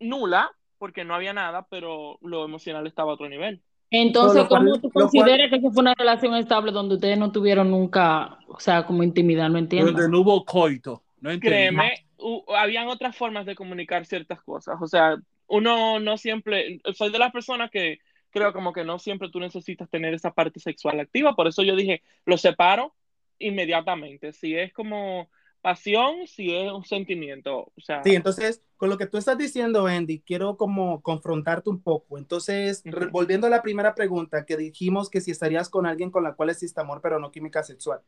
nula, 0.00 0.50
porque 0.78 1.04
no 1.04 1.14
había 1.14 1.32
nada, 1.32 1.66
pero 1.70 2.18
lo 2.22 2.44
emocional 2.44 2.86
estaba 2.86 3.10
a 3.12 3.14
otro 3.14 3.28
nivel. 3.28 3.60
Entonces, 3.90 4.44
cual- 4.48 4.64
¿cómo 4.66 4.80
tú 4.80 4.90
cual- 4.90 5.04
consideras 5.08 5.48
que 5.50 5.56
eso 5.56 5.70
fue 5.70 5.80
una 5.80 5.94
relación 5.94 6.34
estable 6.36 6.72
donde 6.72 6.96
ustedes 6.96 7.18
no 7.18 7.32
tuvieron 7.32 7.70
nunca, 7.70 8.38
o 8.46 8.60
sea, 8.60 8.84
como 8.84 9.02
intimidad? 9.02 9.48
No 9.48 9.58
entiendo. 9.58 9.92
Donde 9.92 10.08
no 10.08 10.20
hubo 10.20 10.44
coito. 10.44 11.02
No 11.20 11.30
entendí. 11.30 11.48
Créeme, 11.48 12.06
hu- 12.18 12.44
habían 12.56 12.88
otras 12.88 13.16
formas 13.16 13.46
de 13.46 13.54
comunicar 13.54 14.04
ciertas 14.06 14.40
cosas. 14.42 14.76
O 14.80 14.86
sea, 14.86 15.16
uno 15.46 15.98
no 16.00 16.16
siempre, 16.18 16.80
soy 16.94 17.10
de 17.10 17.18
las 17.18 17.32
personas 17.32 17.70
que 17.70 17.98
creo 18.30 18.52
como 18.52 18.74
que 18.74 18.84
no 18.84 18.98
siempre 18.98 19.30
tú 19.30 19.40
necesitas 19.40 19.88
tener 19.88 20.12
esa 20.12 20.32
parte 20.34 20.60
sexual 20.60 21.00
activa. 21.00 21.34
Por 21.34 21.48
eso 21.48 21.62
yo 21.62 21.74
dije, 21.74 22.02
lo 22.26 22.36
separo 22.36 22.94
inmediatamente. 23.38 24.32
Si 24.32 24.54
es 24.54 24.72
como 24.72 25.30
pasión, 25.60 26.26
si 26.26 26.54
es 26.54 26.72
un 26.72 26.84
sentimiento. 26.84 27.72
O 27.76 27.80
sea, 27.80 28.02
Sí, 28.04 28.14
entonces, 28.14 28.62
con 28.76 28.90
lo 28.90 28.98
que 28.98 29.06
tú 29.06 29.18
estás 29.18 29.36
diciendo, 29.36 29.86
Andy, 29.86 30.20
quiero 30.20 30.56
como 30.56 31.02
confrontarte 31.02 31.68
un 31.70 31.82
poco. 31.82 32.16
Entonces, 32.18 32.82
Ujú. 32.86 33.10
volviendo 33.10 33.46
a 33.46 33.50
la 33.50 33.62
primera 33.62 33.94
pregunta, 33.94 34.46
que 34.46 34.56
dijimos 34.56 35.10
que 35.10 35.20
si 35.20 35.30
estarías 35.30 35.68
con 35.68 35.86
alguien 35.86 36.10
con 36.10 36.22
la 36.22 36.34
cual 36.34 36.50
existe 36.50 36.80
amor, 36.80 37.00
pero 37.02 37.18
no 37.18 37.30
química 37.30 37.62
sexual. 37.62 38.00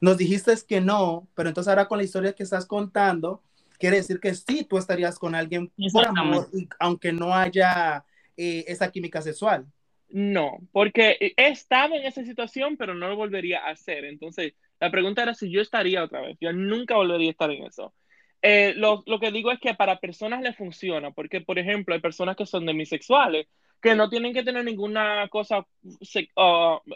Nos 0.00 0.16
dijiste 0.16 0.54
que 0.66 0.80
no, 0.80 1.28
pero 1.34 1.48
entonces 1.48 1.68
ahora 1.68 1.88
con 1.88 1.98
la 1.98 2.04
historia 2.04 2.32
que 2.32 2.42
estás 2.42 2.66
contando, 2.66 3.42
quiere 3.78 3.96
decir 3.96 4.18
que 4.20 4.34
sí, 4.34 4.64
tú 4.64 4.78
estarías 4.78 5.18
con 5.18 5.34
alguien 5.34 5.72
por 5.92 6.06
amor, 6.06 6.48
aunque 6.78 7.12
no 7.12 7.34
haya 7.34 8.04
eh, 8.36 8.64
esa 8.66 8.90
química 8.90 9.20
sexual. 9.20 9.66
No, 10.08 10.58
porque 10.72 11.34
he 11.36 11.48
estado 11.48 11.94
en 11.94 12.04
esa 12.04 12.24
situación, 12.24 12.76
pero 12.76 12.94
no 12.94 13.08
lo 13.08 13.16
volvería 13.16 13.60
a 13.60 13.70
hacer. 13.70 14.04
Entonces, 14.04 14.54
la 14.80 14.90
pregunta 14.90 15.22
era 15.22 15.34
si 15.34 15.50
yo 15.50 15.60
estaría 15.60 16.02
otra 16.02 16.22
vez. 16.22 16.36
Yo 16.40 16.52
nunca 16.52 16.96
volvería 16.96 17.28
a 17.28 17.32
estar 17.32 17.50
en 17.50 17.64
eso. 17.64 17.94
Eh, 18.42 18.72
lo, 18.76 19.04
que 19.20 19.30
digo 19.30 19.52
es 19.52 19.60
que 19.60 19.74
para 19.74 19.98
personas 20.00 20.40
le 20.40 20.54
funciona, 20.54 21.10
porque, 21.10 21.42
por 21.42 21.58
ejemplo, 21.58 21.94
hay 21.94 22.00
personas 22.00 22.36
que 22.36 22.46
son 22.46 22.64
demisexuales, 22.64 23.46
que 23.82 23.94
no 23.94 24.08
tienen 24.08 24.32
que 24.32 24.42
tener 24.42 24.64
ninguna 24.64 25.28
cosa, 25.28 25.66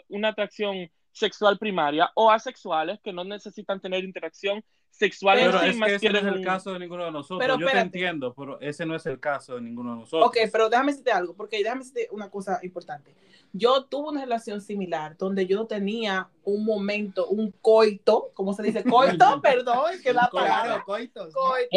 una 0.09 0.29
atracción 0.29 0.89
sexual 1.11 1.57
primaria, 1.59 2.09
o 2.15 2.31
asexuales 2.31 2.99
que 3.03 3.13
no 3.13 3.23
necesitan 3.23 3.79
tener 3.79 4.03
interacción 4.03 4.63
sexual 4.97 5.37
Pero 5.39 5.59
sí, 5.59 5.67
es 5.69 5.77
más 5.77 5.89
que 5.89 5.95
ese 5.95 6.09
no 6.09 6.17
es 6.19 6.25
el 6.25 6.43
caso 6.43 6.73
de 6.73 6.79
ninguno 6.79 7.05
de 7.05 7.11
nosotros. 7.11 7.39
Pero 7.39 7.53
Yo 7.55 7.59
te 7.59 7.65
espérate. 7.65 7.85
entiendo, 7.87 8.33
pero 8.33 8.59
ese 8.61 8.85
no 8.85 8.95
es 8.95 9.05
el 9.05 9.19
caso 9.19 9.55
de 9.55 9.61
ninguno 9.61 9.91
de 9.93 9.99
nosotros. 10.01 10.27
Ok, 10.29 10.37
pero 10.51 10.69
déjame 10.69 10.91
decirte 10.91 11.11
algo, 11.11 11.33
porque 11.35 11.57
déjame 11.57 11.79
decirte 11.79 12.07
una 12.11 12.29
cosa 12.29 12.59
importante. 12.63 13.13
Yo 13.51 13.85
tuve 13.85 14.09
una 14.09 14.21
relación 14.21 14.61
similar 14.61 15.15
donde 15.17 15.45
yo 15.47 15.65
tenía 15.65 16.29
un 16.43 16.65
momento, 16.65 17.27
un 17.27 17.51
coito, 17.61 18.31
¿cómo 18.33 18.53
se 18.53 18.63
dice? 18.63 18.83
Coito, 18.83 19.41
perdón, 19.41 19.93
es 19.93 20.01
que 20.01 20.13
la 20.13 20.29
palabra. 20.31 20.83
coitos. 20.85 21.33
Coito. 21.33 21.69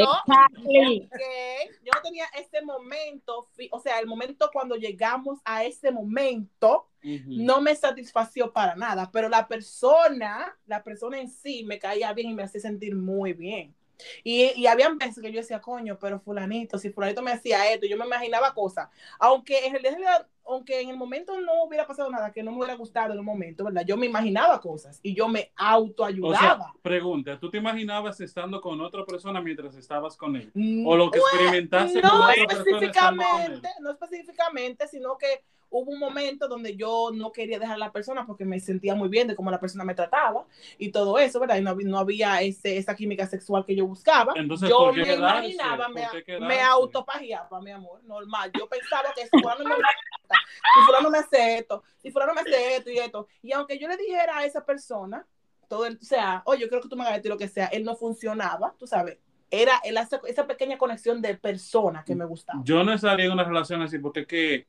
Que 0.67 1.71
yo 1.85 1.91
no 1.95 2.03
tenía 2.03 2.25
ese 2.37 2.63
momento, 2.65 3.49
o 3.71 3.79
sea, 3.81 3.99
el 4.01 4.07
momento 4.07 4.51
cuando 4.53 4.77
llegamos 4.77 5.39
a 5.45 5.65
ese 5.65 5.91
momento, 5.91 6.89
Ujú. 7.05 7.23
no 7.29 7.61
me 7.61 7.75
satisfació 7.77 8.53
para 8.53 8.75
nada, 8.75 9.11
pero 9.13 9.29
la 9.29 9.47
persona, 9.47 10.57
la 10.67 10.83
persona 10.83 11.21
en 11.21 11.29
sí 11.31 11.63
me 11.65 11.79
caía 11.79 12.13
bien 12.13 12.31
y 12.31 12.35
me 12.35 12.43
hacía 12.43 12.61
sentir 12.61 12.95
muy 12.97 13.08
bien. 13.33 13.75
Y, 14.23 14.53
y 14.55 14.67
había 14.69 14.89
veces 14.91 15.21
que 15.21 15.33
yo 15.33 15.41
decía, 15.41 15.61
coño, 15.61 15.99
pero 15.99 16.21
fulanito, 16.21 16.79
si 16.79 16.91
fulanito 16.91 17.21
me 17.21 17.33
hacía 17.33 17.73
esto, 17.73 17.87
yo 17.87 17.97
me 17.97 18.07
imaginaba 18.07 18.55
cosas, 18.55 18.89
aunque 19.19 19.67
en 19.67 19.73
realidad, 19.73 20.29
aunque 20.47 20.81
en 20.81 20.91
el 20.91 20.97
momento 20.97 21.41
no 21.41 21.65
hubiera 21.65 21.85
pasado 21.85 22.09
nada, 22.09 22.31
que 22.33 22.45
no 22.45 22.53
me 22.53 22.59
hubiera 22.59 22.75
gustado 22.77 23.13
en 23.13 23.19
el 23.19 23.25
momento, 23.25 23.65
¿verdad? 23.65 23.85
Yo 23.85 23.97
me 23.97 24.07
imaginaba 24.07 24.61
cosas 24.61 25.01
y 25.03 25.15
yo 25.15 25.27
me 25.29 25.41
O 25.41 25.43
sea, 25.43 25.69
autoayudaba. 25.71 26.73
pregunta, 26.81 27.39
¿tú 27.41 27.51
te 27.51 27.59
imaginabas 27.59 28.21
estando 28.21 28.61
con 28.61 28.81
otra 28.81 29.05
persona 29.05 29.41
mientras 29.41 29.75
estabas 29.75 30.17
con 30.17 30.37
él? 30.37 30.51
Mm, 30.55 30.87
¿O 30.87 30.97
lo 30.97 31.11
que 31.11 31.19
experimentaste 31.19 32.01
con 32.01 32.11
no 32.11 32.31
otra 32.31 32.47
persona 32.47 32.87
estando 32.87 33.25
con 33.25 33.41
él? 33.43 33.53
específicamente, 33.53 33.69
no 33.81 33.91
específicamente, 33.91 34.87
sino 34.89 35.19
que 35.19 35.43
hubo 35.71 35.91
un 35.91 35.99
momento 35.99 36.49
donde 36.49 36.77
yo 36.77 37.11
no 37.13 37.33
quería 37.33 37.59
dejar 37.59 37.75
a 37.77 37.79
la 37.79 37.93
persona 37.93 38.27
porque 38.27 38.45
me 38.45 38.59
sentía 38.61 38.95
muy 38.95 39.09
bien 39.09 39.29
de 39.29 39.37
cómo 39.37 39.51
la 39.51 39.61
persona 39.61 39.85
me 39.85 39.95
trataba 39.95 40.47
y 40.79 40.91
todo 40.91 41.19
eso, 41.19 41.41
¿verdad? 41.41 41.57
Y 41.57 41.63
no, 41.63 41.75
no 41.75 41.99
había 41.99 42.41
ese, 42.41 42.77
esa 42.77 42.95
química 42.95 43.27
sexual 43.27 43.65
que 43.65 43.77
yo 43.77 43.87
buscaba. 43.87 44.33
Entonces, 44.37 44.69
yo 44.69 44.79
¿por 44.79 44.95
qué 44.95 45.01
me 45.01 45.07
quedarse? 45.07 45.49
imaginaba, 45.51 45.87
¿Por 45.87 45.95
me, 45.95 46.41
me 46.41 46.61
autopagiaba, 46.63 47.61
mi 47.61 47.71
amor, 47.71 48.03
normal. 48.05 48.51
Yo 48.59 48.69
pensaba 48.69 49.13
que 49.15 49.23
si 49.23 49.29
fulano 49.29 49.65
me 49.65 49.75
gusta, 49.75 50.37
si 50.75 50.81
fulano 50.87 51.11
me 51.11 51.19
hace 51.19 51.59
esto, 51.59 51.83
si 51.99 52.11
fulano 52.11 52.35
me 52.35 52.41
hace 52.41 52.77
esto 52.77 52.91
y 52.91 52.99
esto. 52.99 53.29
Y 53.43 53.53
aunque 53.53 53.79
yo 53.79 53.89
le 53.89 53.97
dijera 53.97 54.39
a 54.39 54.45
esa 54.45 54.65
persona, 54.65 55.27
todo 55.69 55.87
el, 55.87 55.99
o 56.01 56.05
sea, 56.05 56.43
oye, 56.47 56.63
yo 56.63 56.69
creo 56.69 56.81
que 56.81 56.89
tú 56.89 56.97
me 56.97 57.03
hagas 57.03 57.17
esto 57.17 57.29
y 57.29 57.31
lo 57.31 57.39
que 57.39 57.49
sea, 57.49 57.67
él 57.67 57.85
no 57.85 57.95
funcionaba, 57.95 58.75
tú 58.79 58.87
sabes. 58.87 59.19
Era 59.51 59.81
el, 59.85 59.97
esa, 59.97 60.21
esa 60.27 60.47
pequeña 60.47 60.77
conexión 60.77 61.23
de 61.23 61.35
persona 61.35 62.05
que 62.05 62.15
me 62.15 62.25
gustaba. 62.27 62.61
Yo 62.65 62.85
no 62.85 62.93
estaría 62.93 63.27
en 63.27 63.33
una 63.33 63.45
relación 63.45 63.83
así 63.83 63.99
porque 63.99 64.21
es 64.21 64.27
que... 64.27 64.67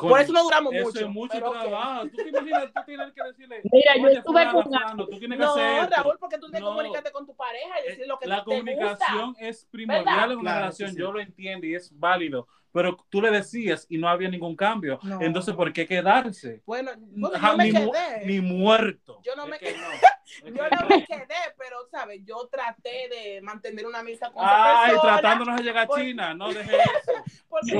con- 0.00 0.08
Por 0.10 0.20
eso 0.20 0.32
no 0.32 0.42
duramos 0.42 0.72
eso 0.74 0.84
mucho. 0.86 1.00
es 1.00 1.08
mucho 1.08 1.32
pero 1.34 1.50
trabajo. 1.52 2.08
¿Tú 2.08 2.16
te 2.16 2.28
imaginas? 2.30 2.72
Tú 2.74 2.80
tienes 2.86 3.12
que 3.12 3.22
decirle... 3.22 3.60
Mira, 3.72 3.96
yo 3.96 4.04
"Oye, 4.04 4.18
estuve 4.18 4.50
con- 4.50 4.62
fulano, 4.64 5.06
tú 5.06 5.18
tienes 5.18 5.38
que 5.38 5.44
No, 5.44 5.50
hacer 5.52 5.82
esto". 5.84 6.02
Raúl, 6.02 6.16
porque 6.18 6.38
tú 6.38 6.50
te 6.50 6.60
No. 6.60 6.66
comunicaste 6.66 7.12
con 7.12 7.26
tu 7.26 7.36
pareja 7.36 7.80
y 7.84 7.88
decir 7.90 8.06
lo 8.06 8.18
que 8.18 8.26
la 8.26 8.36
te 8.36 8.40
gusta. 8.50 8.56
comunicación 8.56 9.36
es 9.38 9.66
primordial 9.70 10.04
¿Verdad? 10.06 10.30
en 10.32 10.38
una 10.38 10.42
Claro, 10.50 10.60
relación, 10.60 10.88
sí, 10.88 10.94
sí. 10.94 11.00
yo 11.00 11.12
lo 11.12 11.20
entiendo 11.20 11.66
y 11.66 11.74
es 11.74 11.98
válido, 11.98 12.48
pero 12.72 12.96
tú 13.08 13.20
le 13.20 13.30
decías 13.30 13.86
y 13.88 13.98
no 13.98 14.08
había 14.08 14.28
ningún 14.28 14.54
cambio. 14.56 14.98
No. 15.02 15.20
Entonces, 15.20 15.54
¿por 15.54 15.72
qué 15.72 15.86
quedarse? 15.86 16.62
Bueno, 16.66 16.92
bueno, 16.96 17.38
Ja, 17.38 17.50
yo 17.52 17.56
me 17.56 17.64
ni, 17.64 17.72
mu- 17.72 17.90
quedé. 17.92 18.26
ni 18.26 18.40
muerto. 18.40 19.20
Yo 19.24 19.34
no 19.36 19.44
Es 19.44 19.50
me 19.50 19.58
que 19.58 19.66
quedé. 19.66 19.78
no, 19.78 19.88
Yo 20.56 20.62
no 20.70 20.88
me 20.88 21.04
quedé, 21.04 21.34
pero, 21.58 21.76
¿sabes? 21.90 22.20
Yo 22.24 22.48
traté 22.50 23.08
de 23.08 23.40
mantener 23.42 23.84
una 23.86 23.98
amistad 23.98 24.32
con 24.32 24.44
Ay, 24.46 24.92
esa 24.92 24.92
persona. 24.92 25.12
tratándonos 25.20 25.56
de 25.56 25.62
llegar 25.64 25.84
a 25.84 25.86
Por- 25.88 26.00
China, 26.00 26.34
no 26.34 26.48
deje 26.54 26.76
eso. 26.76 27.12
Porque 27.48 27.72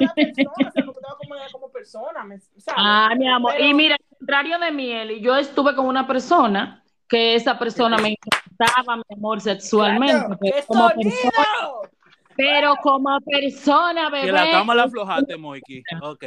la 0.00 0.14
persona, 0.14 0.50
o 0.56 0.72
sea, 0.72 0.72
me 0.76 0.86
gustaba 0.86 1.16
como 1.18 1.34
como 1.52 1.70
persona, 1.72 2.20
¿sabes? 2.22 2.50
Ah, 2.76 3.10
mi 3.16 3.28
amor. 3.28 3.52
Pero- 3.54 3.64
Y 3.64 3.74
mira, 3.74 3.94
al 3.96 4.16
contrario 4.18 4.58
de 4.58 4.70
Miel, 4.72 5.20
yo 5.20 5.36
estuve 5.36 5.74
con 5.74 5.86
una 5.86 6.06
persona 6.06 6.82
que 7.08 7.34
esa 7.34 7.58
persona 7.58 7.96
me 7.98 8.10
encantaba, 8.18 8.96
mi 8.96 9.02
amor, 9.16 9.40
sexualmente. 9.40 10.14
Claro, 10.14 10.36
pero 10.40 10.56
¡Qué 10.56 10.62
como 10.66 10.88
sonido! 10.90 11.10
persona, 11.10 11.90
pero 12.38 12.76
como 12.76 13.18
persona, 13.20 14.10
Que 14.12 14.30
la 14.30 14.42
bebé, 14.42 14.50
cama 14.52 14.74
la 14.76 14.84
aflojaste, 14.84 15.36
Moiki. 15.36 15.82
Ok. 16.02 16.22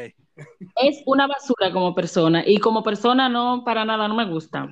es 0.75 1.01
una 1.05 1.25
basura 1.25 1.71
como 1.71 1.95
persona. 1.95 2.43
Y 2.45 2.57
como 2.59 2.83
persona 2.83 3.29
no, 3.29 3.63
para 3.63 3.85
nada, 3.85 4.09
no 4.09 4.15
me 4.15 4.25
gusta. 4.25 4.67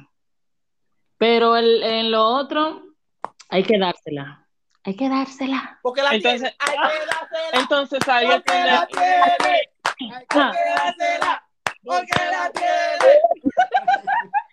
Pero 1.17 1.55
el, 1.55 1.81
en 1.81 2.12
lo 2.12 2.25
otro, 2.25 2.84
hay 3.50 3.63
que 3.63 3.77
dársela. 3.79 4.46
Hay 4.84 4.96
que 4.98 5.08
dársela. 5.08 5.79
Porque 5.81 6.01
la 6.01 6.15
Entonces- 6.15 6.41
tiene. 6.41 6.55
Hay 6.60 6.89
que 6.89 7.05
dársela. 7.05 7.62
Entonces 7.62 8.00
ahí 8.10 8.27
Porque 8.27 8.53
la 8.65 8.86
tiene. 8.88 9.10
Hay 9.15 10.25
que 10.27 10.39
Ah. 10.39 10.51
dársela. 10.75 11.43
Porque 11.84 12.25
la 12.31 12.51
tiene. 12.51 13.38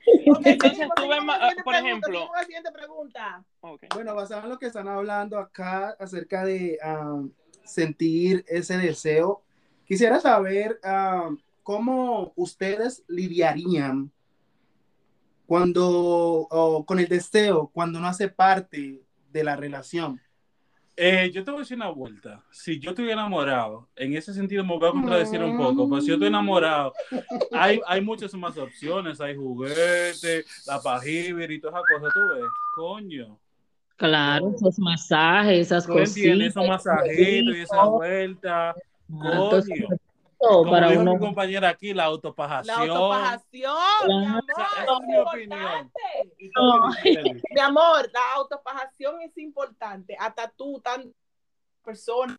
Entonces, 0.45 0.89
tú 0.97 1.09
ves 1.09 1.19
siguiente 1.19 1.63
por 1.63 1.75
pregunta, 1.75 1.79
ejemplo- 1.79 2.29
siguiente 2.45 2.73
pregunta. 2.73 3.45
Bueno, 3.95 4.15
basado 4.15 4.45
en 4.45 4.51
lo 4.51 4.59
que 4.59 4.67
están 4.67 4.89
hablando 4.89 5.39
acá 5.39 5.97
acerca 5.99 6.45
de 6.45 6.79
ah, 6.83 7.23
sentir 7.65 8.45
ese 8.49 8.77
deseo, 8.79 9.43
quisiera 9.85 10.21
saber 10.21 10.79
ah, 10.85 11.31
cómo 11.63 12.33
ustedes 12.37 13.05
lidiarían 13.09 14.11
cuando 15.47 15.87
o 16.51 16.85
con 16.85 16.99
el 16.99 17.09
deseo 17.09 17.71
cuando 17.73 18.01
no 18.01 18.09
hace 18.09 18.29
parte 18.29 19.03
de 19.31 19.45
la 19.45 19.57
relación. 19.57 20.21
Eh, 20.99 21.31
yo 21.31 21.45
te 21.45 21.51
voy 21.51 21.59
a 21.59 21.61
decir 21.61 21.77
una 21.77 21.91
vuelta. 21.91 22.43
Si 22.51 22.79
yo 22.79 22.91
estoy 22.91 23.11
enamorado, 23.11 23.89
en 23.97 24.17
ese 24.17 24.33
sentido 24.33 24.65
me 24.65 24.79
voy 24.79 24.89
a 24.89 24.93
contradecir 24.93 25.43
un 25.43 25.57
poco, 25.59 25.89
pero 25.89 26.01
si 26.01 26.09
yo 26.09 26.15
estoy 26.15 26.29
enamorado, 26.29 26.93
hay, 27.53 27.81
hay 27.87 28.01
muchas 28.01 28.33
más 28.35 28.57
opciones. 28.57 29.21
Hay 29.21 29.37
juguetes, 29.37 30.47
la 30.67 30.81
pajibir 30.81 31.51
y 31.51 31.61
todas 31.61 31.83
esas 31.83 32.01
cosas. 32.01 32.15
Tú 32.15 32.21
ves, 32.35 32.51
coño. 32.75 33.39
Claro, 33.97 34.53
esos 34.55 34.79
masajes, 34.79 35.59
esas 35.67 35.87
¿Tú 35.87 35.93
cositas. 35.93 36.17
entiendes? 36.17 36.49
Esos 36.49 36.67
masajitos 36.69 37.57
y 37.57 37.61
esa 37.61 37.85
vuelta. 37.85 38.75
Entonces, 39.09 39.75
Coño. 39.87 39.97
Todo 40.49 40.59
Como 40.59 40.71
para 40.73 40.89
dijo 40.89 41.03
uno. 41.03 41.15
mi 41.15 41.19
compañera 41.21 41.69
aquí, 41.69 41.89
la 41.89 42.05
La 42.05 42.05
autopajación. 42.05 42.91
autopajación, 42.91 43.75
mi 44.07 44.15
amor, 44.27 44.45
es 44.77 45.07
mi 45.07 45.19
opinión. 45.19 45.93
Mi 47.55 47.61
amor, 47.61 48.11
la 48.13 48.35
autopajación 48.35 49.21
es 49.23 49.37
importante. 49.39 50.17
Hasta 50.19 50.49
tú, 50.51 50.81
tan 50.81 51.13
persona. 51.85 52.37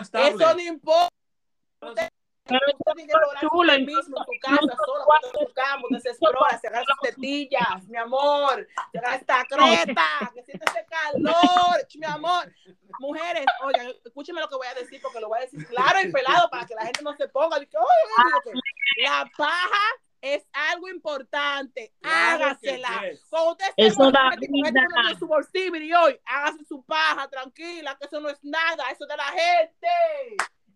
Estable. 0.00 0.28
Eso 0.44 0.54
no 0.54 0.60
importa. 0.60 2.08
Pero 2.48 2.60
Usted 2.78 2.92
tiene 2.94 3.12
que 3.12 3.18
lograr 3.18 3.40
chula, 3.40 3.72
usted 3.74 3.86
mismo 3.86 4.16
en 4.18 4.24
su 4.24 4.40
casa, 4.40 4.76
solo, 4.86 5.04
en 5.22 5.46
su 5.48 5.54
cama, 5.54 5.82
usted 5.84 5.98
se 6.00 6.08
explora, 6.10 6.58
se 6.58 6.66
agarra 6.68 6.84
sus 6.86 7.10
tetillas, 7.10 7.88
mi 7.88 7.96
amor, 7.98 8.66
se 8.92 8.98
agarra 8.98 9.16
esta 9.16 9.44
creta, 9.48 10.32
que 10.34 10.42
siente 10.44 10.64
ese 10.70 10.86
calor, 10.86 11.86
mi 11.94 12.06
amor. 12.06 12.52
Mujeres, 13.00 13.44
oigan, 13.62 13.92
escúchenme 14.04 14.40
lo 14.40 14.48
que 14.48 14.56
voy 14.56 14.66
a 14.66 14.74
decir, 14.74 15.00
porque 15.02 15.20
lo 15.20 15.28
voy 15.28 15.38
a 15.38 15.42
decir 15.42 15.66
claro 15.68 16.00
y 16.00 16.10
pelado 16.10 16.48
para 16.50 16.66
que 16.66 16.74
la 16.74 16.82
gente 16.86 17.02
no 17.02 17.14
se 17.16 17.28
ponga. 17.28 17.58
de 17.58 17.66
que, 17.68 17.76
"Ay, 17.76 17.84
ay, 17.84 18.24
ay", 18.34 18.60
que 18.96 19.02
La 19.02 19.30
paja 19.36 19.82
es 20.20 20.44
algo 20.52 20.88
importante, 20.88 21.92
Claro 22.00 22.44
hágasela. 22.46 22.88
Cuando 23.30 23.52
usted 23.52 23.66
Eso 23.76 24.04
se 24.06 24.10
da 24.10 24.30
vida. 24.40 24.68
esto 24.80 25.10
en 25.12 25.18
su 25.18 25.26
bolsillo 25.28 25.76
y 25.76 25.92
hoy, 25.94 26.20
hágase 26.24 26.64
su 26.64 26.82
paja, 26.84 27.28
tranquila, 27.28 27.96
que 27.96 28.06
eso 28.06 28.20
no 28.20 28.28
es 28.28 28.38
nada, 28.42 28.90
eso 28.90 29.04
es 29.04 29.08
de 29.08 29.16
la 29.16 29.24
gente. 29.26 29.86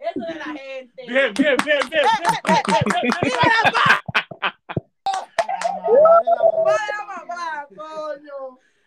Eso 0.02 0.20
es 0.28 0.34
de 0.34 0.38
la 0.38 0.44
gente. 0.44 1.02
Bien, 1.06 1.34
bien, 1.34 1.56
bien, 1.64 1.78
bien. 1.90 2.04
¡Viva 3.22 3.40
la. 3.64 4.02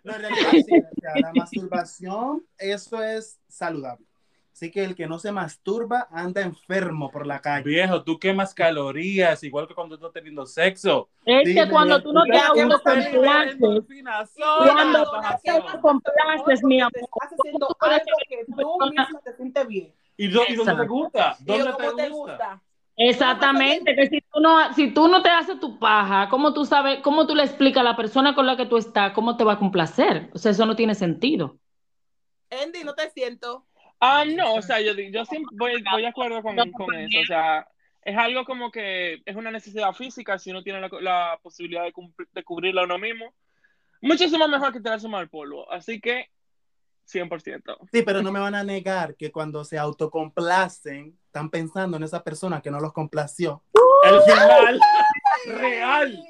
No, 0.04 0.14
realidad 0.14 0.52
sí, 0.52 0.78
o 0.78 1.02
sea, 1.02 1.14
la 1.22 1.34
masturbación, 1.34 2.46
eso 2.58 3.02
es 3.04 3.40
saludable. 3.48 4.06
Así 4.54 4.72
que 4.72 4.86
el 4.86 4.96
que 4.96 5.08
no 5.08 5.20
se 5.20 5.32
masturba 5.34 6.08
anda 6.12 6.42
enfermo 6.42 7.12
por 7.12 7.28
la 7.28 7.42
calle. 7.42 7.64
Viejo, 7.66 8.04
tú 8.04 8.18
quemas 8.18 8.54
calorías, 8.54 9.44
igual 9.44 9.68
que 9.68 9.76
cuando 9.76 9.96
estás 9.96 10.14
teniendo 10.14 10.46
sexo. 10.46 11.10
Es 11.26 11.44
que 11.44 11.50
Dime, 11.50 11.70
cuando 11.70 12.02
tú 12.02 12.14
no 12.14 12.24
te 12.24 12.38
autocomplaces, 12.38 13.18
Cuando 13.18 15.04
tú 15.04 15.12
pajación. 15.12 15.64
te 15.72 15.80
complaces, 15.82 16.64
mi 16.64 16.80
amor. 16.80 16.92
Estás 16.96 17.34
haciendo 17.38 17.76
algo 17.80 18.18
que 18.30 18.46
tú 18.46 18.78
mismo 18.92 19.20
te 19.26 19.36
sientes 19.36 19.68
bien. 19.68 19.94
¿Y, 20.18 20.28
dó- 20.28 20.44
y 20.48 20.56
dónde 20.56 20.76
te 20.76 20.88
gusta? 20.88 21.38
¿Dónde 21.42 21.72
¿cómo 21.74 21.96
te 21.96 22.10
gusta? 22.10 22.62
Exactamente, 22.98 23.94
que 23.96 24.08
si 24.08 24.22
tú 24.22 24.40
no, 24.40 24.74
si 24.74 24.94
tú 24.94 25.08
no 25.10 25.22
te 25.22 25.30
haces 25.30 25.60
tu 25.60 25.78
paja, 25.80 26.30
¿cómo 26.30 26.54
tú 26.54 26.64
sabes, 26.66 27.02
cómo 27.02 27.28
tú 27.28 27.36
le 27.36 27.44
explicas 27.44 27.82
a 27.82 27.84
la 27.84 27.98
persona 27.98 28.34
con 28.34 28.46
la 28.46 28.56
que 28.56 28.66
tú 28.68 28.78
estás, 28.78 29.12
cómo 29.12 29.36
te 29.36 29.44
va 29.44 29.54
a 29.54 29.60
complacer? 29.60 30.30
O 30.34 30.38
sea, 30.38 30.52
eso 30.52 30.66
no 30.66 30.76
tiene 30.78 30.96
sentido. 30.96 31.60
Andy, 32.50 32.84
no 32.84 32.94
te 32.96 33.10
siento. 33.10 33.66
Ah, 34.00 34.24
no, 34.26 34.56
o 34.56 34.62
sea, 34.62 34.80
yo, 34.82 34.94
yo 34.94 35.26
siempre 35.26 35.56
voy, 35.58 35.84
voy 35.92 36.02
de 36.04 36.08
acuerdo 36.08 36.42
con, 36.42 36.56
con 36.74 36.94
eso. 36.96 37.20
O 37.20 37.26
sea, 37.26 37.68
es 38.04 38.18
algo 38.18 38.46
como 38.46 38.72
que 38.72 39.22
es 39.26 39.36
una 39.36 39.52
necesidad 39.52 39.94
física 39.94 40.38
si 40.38 40.52
uno 40.52 40.64
tiene 40.64 40.80
la, 40.82 40.90
la 41.02 41.40
posibilidad 41.42 41.84
de, 41.84 41.92
cumplir- 41.94 42.30
de 42.32 42.44
cubrirla 42.44 42.84
uno 42.84 42.98
mismo. 42.98 43.34
Muchísimo 44.02 44.48
mejor 44.48 44.72
que 44.74 44.80
tirarse 44.80 45.08
mal 45.08 45.30
polvo. 45.30 45.72
Así 45.72 46.00
que, 46.00 46.30
100%. 47.08 47.78
Sí, 47.92 48.02
pero 48.02 48.22
no 48.22 48.32
me 48.32 48.40
van 48.40 48.56
a 48.56 48.64
negar 48.64 49.16
que 49.16 49.32
cuando 49.32 49.64
se 49.64 49.78
autocomplacen, 49.78 51.18
están 51.26 51.50
pensando 51.50 51.98
en 51.98 52.04
esa 52.04 52.24
persona 52.24 52.62
que 52.62 52.72
no 52.72 52.80
los 52.80 52.94
complació. 52.94 53.64
El 54.04 54.22
final. 54.22 54.80
Real. 55.48 56.24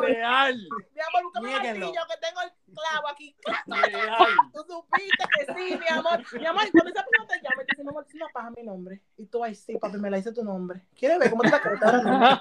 Real. 0.00 0.56
Mi 0.94 1.00
amor, 1.00 1.32
un 1.34 1.42
Niéguenlo. 1.46 1.86
martillo 1.86 2.02
que 2.08 2.16
tengo 2.20 2.40
el 2.42 2.52
clavo 2.74 3.08
aquí. 3.08 3.34
Real. 3.66 4.26
Tú 4.52 4.60
supiste 4.68 5.24
que 5.36 5.54
sí, 5.54 5.78
mi 5.78 5.88
amor. 5.88 6.22
Mi 6.38 6.46
amor, 6.46 6.62
y 6.66 6.70
cuando 6.70 6.90
esa 6.90 7.04
persona 7.04 7.26
te 7.28 7.34
llama 7.36 7.62
y 7.62 7.66
te 7.66 7.72
dice, 7.72 7.82
mi 7.82 7.88
amor, 7.90 8.06
es 8.08 8.14
una 8.14 8.28
paja 8.28 8.50
mi 8.50 8.62
nombre. 8.62 9.02
Y 9.16 9.26
tú, 9.26 9.42
ay, 9.42 9.54
sí, 9.54 9.76
papi, 9.78 9.98
me 9.98 10.10
la 10.10 10.16
dice 10.18 10.32
tu 10.32 10.44
nombre. 10.44 10.82
¿Quieres 10.96 11.18
ver 11.18 11.30
cómo 11.30 11.42
te 11.42 11.50
la 11.50 11.60
crees 11.60 11.82
ahora 11.82 11.98
mismo? 12.02 12.40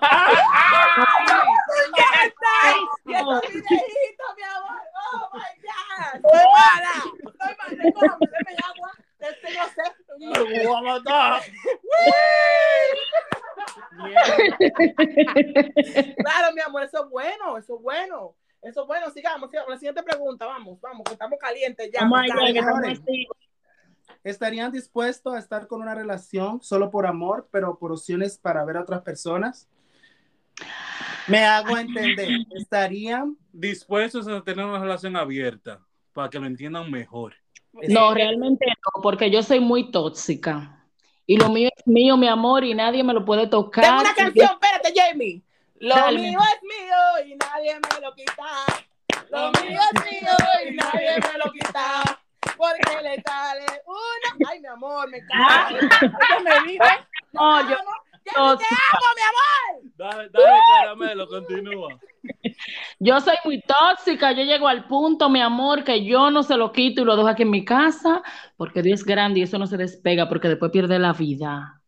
Y 3.06 3.14
esos 3.14 3.42
videitos, 3.42 4.36
mi 4.36 4.44
amor. 4.44 4.82
Oh 5.12 5.30
my 5.34 5.40
God. 5.64 6.22
Mala. 6.24 7.09
Deme 7.84 8.56
agua. 8.64 8.92
Este 9.20 9.54
no 9.54 9.66
sé. 9.68 9.84
Me 10.50 10.68
voy 10.68 10.76
a 10.76 10.82
matar. 10.82 11.42
Claro, 16.18 16.54
mi 16.54 16.62
amor, 16.62 16.84
eso 16.84 17.04
es 17.04 17.10
bueno. 17.10 17.58
Eso 17.58 17.76
es 17.76 17.82
bueno. 17.82 18.36
Eso 18.62 18.82
es 18.82 18.88
bueno. 18.88 19.10
Sigamos, 19.12 19.50
sigamos. 19.50 19.70
La 19.70 19.78
siguiente 19.78 20.04
pregunta. 20.04 20.46
Vamos, 20.46 20.80
vamos, 20.80 21.04
que 21.06 21.14
estamos 21.14 21.40
calientes 21.40 21.90
ya. 21.92 22.08
Así. 22.86 23.28
¿Estarían 24.24 24.72
dispuestos 24.72 25.34
a 25.34 25.40
estar 25.40 25.68
con 25.68 25.82
una 25.82 25.96
relación 25.96 26.62
solo 26.62 26.90
por 26.90 27.06
amor, 27.06 27.48
pero 27.52 27.78
por 27.78 27.92
opciones 27.92 28.38
para 28.38 28.66
ver 28.66 28.78
a 28.78 28.82
otras 28.82 29.02
personas? 29.02 29.70
Me 31.28 31.46
hago 31.46 31.78
entender. 31.78 32.30
¿Estarían? 32.52 33.38
Dispuestos 33.54 34.28
a 34.28 34.44
tener 34.44 34.66
una 34.66 34.80
relación 34.80 35.16
abierta 35.16 35.86
para 36.14 36.30
que 36.30 36.40
lo 36.40 36.48
entiendan 36.48 36.90
mejor. 36.92 37.36
No, 37.74 38.14
realmente 38.14 38.66
no, 38.68 39.02
porque 39.02 39.30
yo 39.32 39.44
soy 39.44 39.60
muy 39.60 39.92
tóxica. 39.92 40.76
Y 41.26 41.38
lo 41.38 41.50
mío 41.50 41.70
es 41.76 41.86
mío, 41.88 42.18
mi 42.18 42.28
amor, 42.28 42.64
y 42.64 42.74
nadie 42.74 43.04
me 43.04 43.14
lo 43.14 43.24
puede 43.24 43.48
tocar. 43.48 43.84
Tengo 43.84 44.00
una 44.02 44.14
canción, 44.16 44.50
espérate, 44.52 44.94
Jamie. 44.96 45.42
Lo 45.80 45.96
Dale. 45.96 46.20
mío 46.20 46.40
es 46.40 46.62
mío 46.64 47.28
y 47.28 47.36
nadie 47.38 47.76
me 47.76 48.02
lo 48.02 48.14
quita. 48.16 48.44
Lo 49.30 49.52
mío 49.52 49.80
es 49.94 50.12
mío 50.12 50.30
y 50.68 50.76
nadie 50.76 51.12
me 51.32 51.38
lo 51.38 51.52
quita. 51.52 52.20
Porque 52.58 53.02
le 53.04 53.22
sale 53.22 53.66
una. 53.86 54.50
Ay, 54.50 54.60
mi 54.60 54.68
amor, 54.68 55.10
me 55.10 55.20
cago. 55.26 55.78
Ella 55.78 56.40
me 56.44 56.68
vive. 56.72 56.86
No, 57.32 57.62
yo- 57.62 57.70
yo- 57.70 57.78
te 58.09 58.09
amo, 58.38 58.60
mi 59.16 59.22
amor. 59.32 59.92
Dale, 59.96 60.30
dale, 60.30 60.58
caramelo, 60.80 61.28
continúa. 61.28 62.00
Yo 63.00 63.20
soy 63.22 63.36
muy 63.46 63.62
tóxica, 63.62 64.32
yo 64.34 64.44
llego 64.44 64.68
al 64.68 64.86
punto, 64.88 65.30
mi 65.30 65.42
amor, 65.42 65.84
que 65.84 66.06
yo 66.06 66.30
no 66.32 66.44
se 66.44 66.58
lo 66.58 66.72
quito 66.72 67.02
y 67.02 67.06
lo 67.06 67.16
dejo 67.16 67.30
aquí 67.30 67.44
en 67.44 67.50
mi 67.50 67.64
casa, 67.66 68.22
porque 68.58 68.82
Dios 68.82 69.02
es 69.02 69.06
grande 69.06 69.40
y 69.40 69.44
eso 69.44 69.58
no 69.58 69.68
se 69.68 69.78
despega, 69.78 70.28
porque 70.28 70.50
después 70.50 70.72
pierde 70.72 71.00
la 71.00 71.14
vida. 71.14 71.82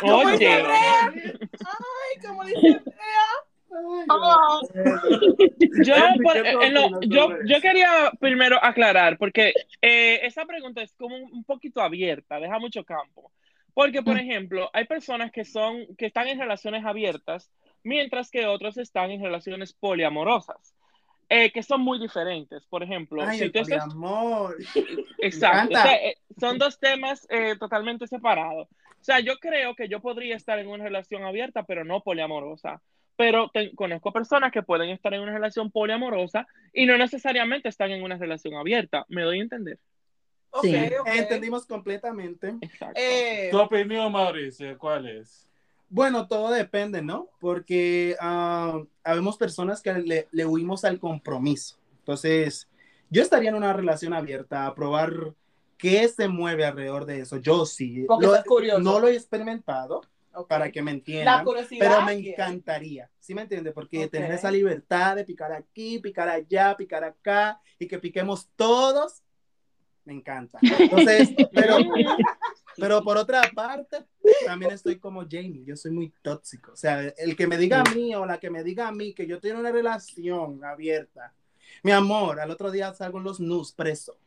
¿Cómo 0.00 0.30
dice 0.30 0.46
Oye, 0.46 0.52
Andrea? 0.52 1.12
Ay, 1.64 2.26
como 2.26 2.44
dice 2.44 2.68
Andrea. 2.68 2.96
Oh, 4.08 4.60
yo, 5.84 5.94
Andy, 5.94 6.22
por- 6.22 6.32
¿qué 6.32 6.52
tú 6.52 6.62
eh, 6.62 6.90
yo, 7.08 7.28
yo 7.44 7.60
quería 7.60 8.10
primero 8.20 8.62
aclarar, 8.62 9.18
porque 9.18 9.52
eh, 9.82 10.20
esa 10.22 10.46
pregunta 10.46 10.82
es 10.82 10.94
como 10.94 11.16
un, 11.16 11.24
un 11.32 11.44
poquito 11.44 11.82
abierta, 11.82 12.38
deja 12.40 12.58
mucho 12.58 12.84
campo. 12.84 13.32
Porque, 13.76 14.00
por 14.02 14.16
ejemplo, 14.18 14.70
hay 14.72 14.86
personas 14.86 15.30
que 15.30 15.44
son, 15.44 15.94
que 15.98 16.06
están 16.06 16.28
en 16.28 16.38
relaciones 16.38 16.82
abiertas, 16.86 17.50
mientras 17.84 18.30
que 18.30 18.46
otros 18.46 18.78
están 18.78 19.10
en 19.10 19.22
relaciones 19.22 19.74
poliamorosas, 19.74 20.74
eh, 21.28 21.52
que 21.52 21.62
son 21.62 21.82
muy 21.82 22.00
diferentes. 22.00 22.64
Por 22.70 22.82
ejemplo, 22.82 23.20
Ay, 23.20 23.36
si 23.36 23.44
el 23.44 23.52
estás 23.54 23.84
poliamor. 23.84 24.56
Exacto. 25.18 25.72
encanta. 25.72 25.78
O 25.78 25.82
sea, 25.82 25.94
eh, 26.08 26.16
son 26.40 26.56
dos 26.56 26.80
temas 26.80 27.26
eh, 27.28 27.56
totalmente 27.58 28.06
separados. 28.06 28.66
O 28.72 29.04
sea, 29.04 29.20
yo 29.20 29.36
creo 29.36 29.74
que 29.74 29.90
yo 29.90 30.00
podría 30.00 30.36
estar 30.36 30.58
en 30.58 30.68
una 30.68 30.84
relación 30.84 31.24
abierta, 31.24 31.64
pero 31.64 31.84
no 31.84 32.00
poliamorosa. 32.00 32.80
Pero 33.14 33.50
te- 33.50 33.74
conozco 33.74 34.10
personas 34.10 34.52
que 34.52 34.62
pueden 34.62 34.88
estar 34.88 35.12
en 35.12 35.20
una 35.20 35.34
relación 35.34 35.70
poliamorosa 35.70 36.46
y 36.72 36.86
no 36.86 36.96
necesariamente 36.96 37.68
están 37.68 37.90
en 37.90 38.02
una 38.02 38.16
relación 38.16 38.54
abierta. 38.54 39.04
¿Me 39.10 39.20
doy 39.20 39.40
a 39.40 39.42
entender? 39.42 39.78
Sí. 40.62 40.74
ok. 41.00 41.06
Entendimos 41.06 41.66
completamente. 41.66 42.54
Eh, 42.94 43.48
Tu 43.50 43.58
opinión, 43.58 44.10
Mauricio, 44.12 44.76
¿cuál 44.78 45.06
es? 45.08 45.46
Bueno, 45.88 46.26
todo 46.26 46.50
depende, 46.50 47.02
¿no? 47.02 47.28
Porque 47.38 48.16
ah, 48.20 48.80
habemos 49.04 49.36
personas 49.36 49.80
que 49.82 49.92
le, 49.94 50.28
le 50.32 50.46
huimos 50.46 50.84
al 50.84 50.98
compromiso. 50.98 51.76
Entonces, 51.98 52.68
yo 53.10 53.22
estaría 53.22 53.50
en 53.50 53.54
una 53.54 53.72
relación 53.72 54.12
abierta 54.12 54.66
a 54.66 54.74
probar 54.74 55.34
qué 55.76 56.08
se 56.08 56.26
mueve 56.28 56.64
alrededor 56.64 57.04
de 57.04 57.20
eso. 57.20 57.36
Yo 57.36 57.66
sí. 57.66 58.04
Lo- 58.08 58.20
estás 58.20 58.44
curioso. 58.44 58.80
no 58.80 58.98
lo 58.98 59.08
he 59.08 59.14
experimentado 59.14 60.02
ok. 60.32 60.48
para 60.48 60.72
que 60.72 60.82
me 60.82 60.90
La 60.90 60.96
entiendan, 60.96 61.44
curiosidad. 61.44 61.86
pero 61.88 62.02
me 62.02 62.12
encantaría. 62.14 63.10
¿Sí 63.20 63.34
me 63.34 63.42
entiende? 63.42 63.72
Porque 63.72 64.08
tener 64.08 64.32
esa 64.32 64.50
libertad 64.50 65.14
de 65.16 65.24
picar 65.24 65.52
aquí, 65.52 65.98
picar 66.00 66.28
allá, 66.28 66.76
picar 66.76 67.04
acá 67.04 67.60
y 67.78 67.86
que 67.86 67.98
piquemos 67.98 68.48
todos, 68.56 69.22
me 70.06 70.14
encanta. 70.14 70.58
Entonces, 70.62 71.34
pero, 71.52 71.76
pero 72.76 73.02
por 73.02 73.18
otra 73.18 73.42
parte, 73.54 74.06
también 74.46 74.72
estoy 74.72 74.98
como 74.98 75.22
Jamie, 75.28 75.64
yo 75.64 75.76
soy 75.76 75.90
muy 75.90 76.12
tóxico. 76.22 76.72
O 76.72 76.76
sea, 76.76 77.02
el 77.02 77.36
que 77.36 77.46
me 77.46 77.58
diga 77.58 77.80
a 77.80 77.94
mí 77.94 78.14
o 78.14 78.24
la 78.24 78.38
que 78.38 78.48
me 78.48 78.62
diga 78.62 78.88
a 78.88 78.92
mí 78.92 79.12
que 79.12 79.26
yo 79.26 79.40
tengo 79.40 79.60
una 79.60 79.72
relación 79.72 80.64
abierta, 80.64 81.34
mi 81.82 81.92
amor, 81.92 82.40
al 82.40 82.50
otro 82.50 82.70
día 82.70 82.94
salgo 82.94 83.18
en 83.18 83.24
los 83.24 83.40
news 83.40 83.72
preso. 83.72 84.18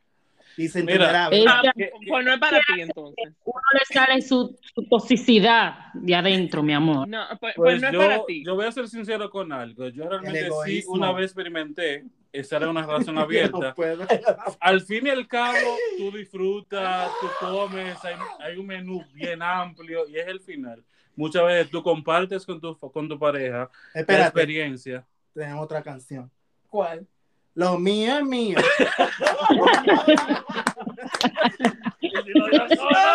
Y 0.59 0.67
se 0.67 0.83
Mira. 0.83 1.27
Ah, 1.27 1.61
que- 1.75 1.91
pues 2.07 2.25
no 2.25 2.33
es 2.33 2.39
para 2.39 2.59
ti 2.59 2.81
entonces. 2.81 3.33
uno 3.45 3.61
le 3.73 3.85
sale 3.95 4.21
su, 4.21 4.57
su 4.75 4.83
toxicidad 4.89 5.93
de 5.93 6.15
adentro, 6.15 6.61
mi 6.63 6.73
amor. 6.73 7.07
No, 7.07 7.23
pues, 7.39 7.53
pues 7.55 7.79
Pues 7.79 7.81
no 7.81 7.87
es 7.87 7.93
yo, 7.93 7.99
para 7.99 8.25
ti. 8.25 8.43
yo 8.45 8.55
voy 8.55 8.65
a 8.65 8.71
ser 8.71 8.87
sincero 8.89 9.29
con 9.29 9.51
algo. 9.53 9.87
Yo 9.87 10.09
realmente 10.09 10.49
sí, 10.65 10.83
una 10.87 11.11
vez 11.13 11.25
experimenté 11.27 12.03
estar 12.33 12.61
en 12.61 12.69
una 12.69 12.85
relación 12.85 13.15
No 13.15 13.21
abierta. 13.21 13.73
puedo. 13.73 14.05
Al 14.59 14.81
fin 14.81 15.07
y 15.07 15.09
al 15.09 15.27
cabo, 15.27 15.77
tú 15.97 16.11
disfrutas, 16.17 17.09
tú 17.21 17.27
comes, 17.39 18.03
hay, 18.03 18.15
hay 18.39 18.57
un 18.57 18.67
menú 18.67 19.03
bien 19.13 19.41
amplio 19.41 20.07
y 20.09 20.17
es 20.17 20.27
el 20.27 20.41
final. 20.41 20.83
Muchas 21.15 21.45
veces 21.45 21.69
tú 21.71 21.81
compartes 21.81 22.45
con 22.45 22.59
tu, 22.59 22.77
con 22.77 23.07
tu 23.07 23.17
pareja 23.17 23.69
la 23.93 24.01
Espérate, 24.01 24.23
experiencia. 24.25 25.05
tenemos 25.33 25.63
otra 25.63 25.81
canción. 25.81 26.29
¿Cuál? 26.69 27.07
Lo 27.55 27.77
mío 27.77 28.17
es 28.19 28.23
mío. 28.23 28.57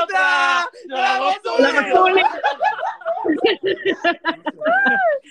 ¡Otra! 0.03 0.68
¡La 0.87 1.35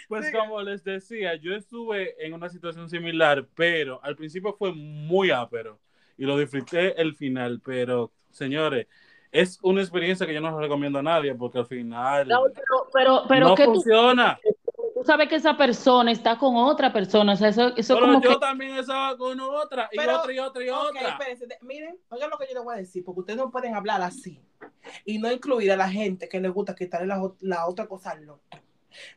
Pues 0.08 0.32
como 0.32 0.62
les 0.62 0.84
decía, 0.84 1.36
yo 1.36 1.54
estuve 1.56 2.16
en 2.26 2.34
una 2.34 2.50
situación 2.50 2.90
similar, 2.90 3.46
pero 3.56 4.00
al 4.04 4.16
principio 4.16 4.54
fue 4.54 4.74
muy 4.74 5.32
ápero 5.32 5.80
y 6.18 6.26
lo 6.26 6.38
disfruté 6.38 7.00
el 7.02 7.16
final, 7.16 7.62
pero 7.64 8.12
señores, 8.32 8.88
es 9.32 9.60
una 9.64 9.82
experiencia 9.82 10.28
que 10.28 10.34
yo 10.34 10.42
no 10.42 10.60
recomiendo 10.60 11.00
a 11.00 11.04
nadie 11.04 11.34
porque 11.34 11.58
al 11.58 11.66
final 11.66 12.30
Raúl, 12.30 12.52
Pero, 12.54 12.88
pero, 12.94 13.24
pero 13.28 13.48
no 13.50 13.56
¿qué 13.56 13.66
funciona. 13.66 14.40
tú 14.44 14.63
sabes 15.06 15.28
que 15.30 15.36
esa 15.36 15.56
persona 15.58 16.12
está 16.12 16.38
con 16.38 16.56
otra 16.56 16.92
persona, 16.94 17.34
o 17.34 17.36
sea, 17.36 17.50
eso, 17.50 17.76
eso 17.76 17.96
Pero 17.96 18.08
como 18.08 18.22
yo 18.22 18.30
que... 18.32 18.36
también 18.38 18.76
estaba 18.78 19.18
con 19.18 19.40
otra 19.40 19.90
y 19.92 19.98
Pero- 19.98 20.20
otra 20.20 20.34
y 20.34 20.40
otra 20.40 20.64
y 20.64 20.70
otra. 20.70 21.10
espérense, 21.10 21.48
miren, 21.62 21.98
oigan 22.10 22.30
lo 22.30 22.38
que 22.38 22.48
yo 22.48 22.54
les 22.56 22.64
voy 22.64 22.76
a 22.76 22.78
decir, 22.78 23.04
porque 23.04 23.20
ustedes 23.22 23.38
no 23.38 23.52
pueden 23.52 23.76
hablar 23.76 24.02
así 24.02 24.40
y 25.06 25.18
no 25.20 25.32
incluir 25.32 25.72
a 25.72 25.76
la 25.78 25.90
gente 25.90 26.28
que 26.30 26.40
le 26.40 26.50
gusta 26.50 26.76
quitarle 26.76 27.08
la, 27.08 27.22
la 27.42 27.68
otra 27.68 27.88
cosa 27.88 28.12
al 28.12 28.30
otro. 28.30 28.60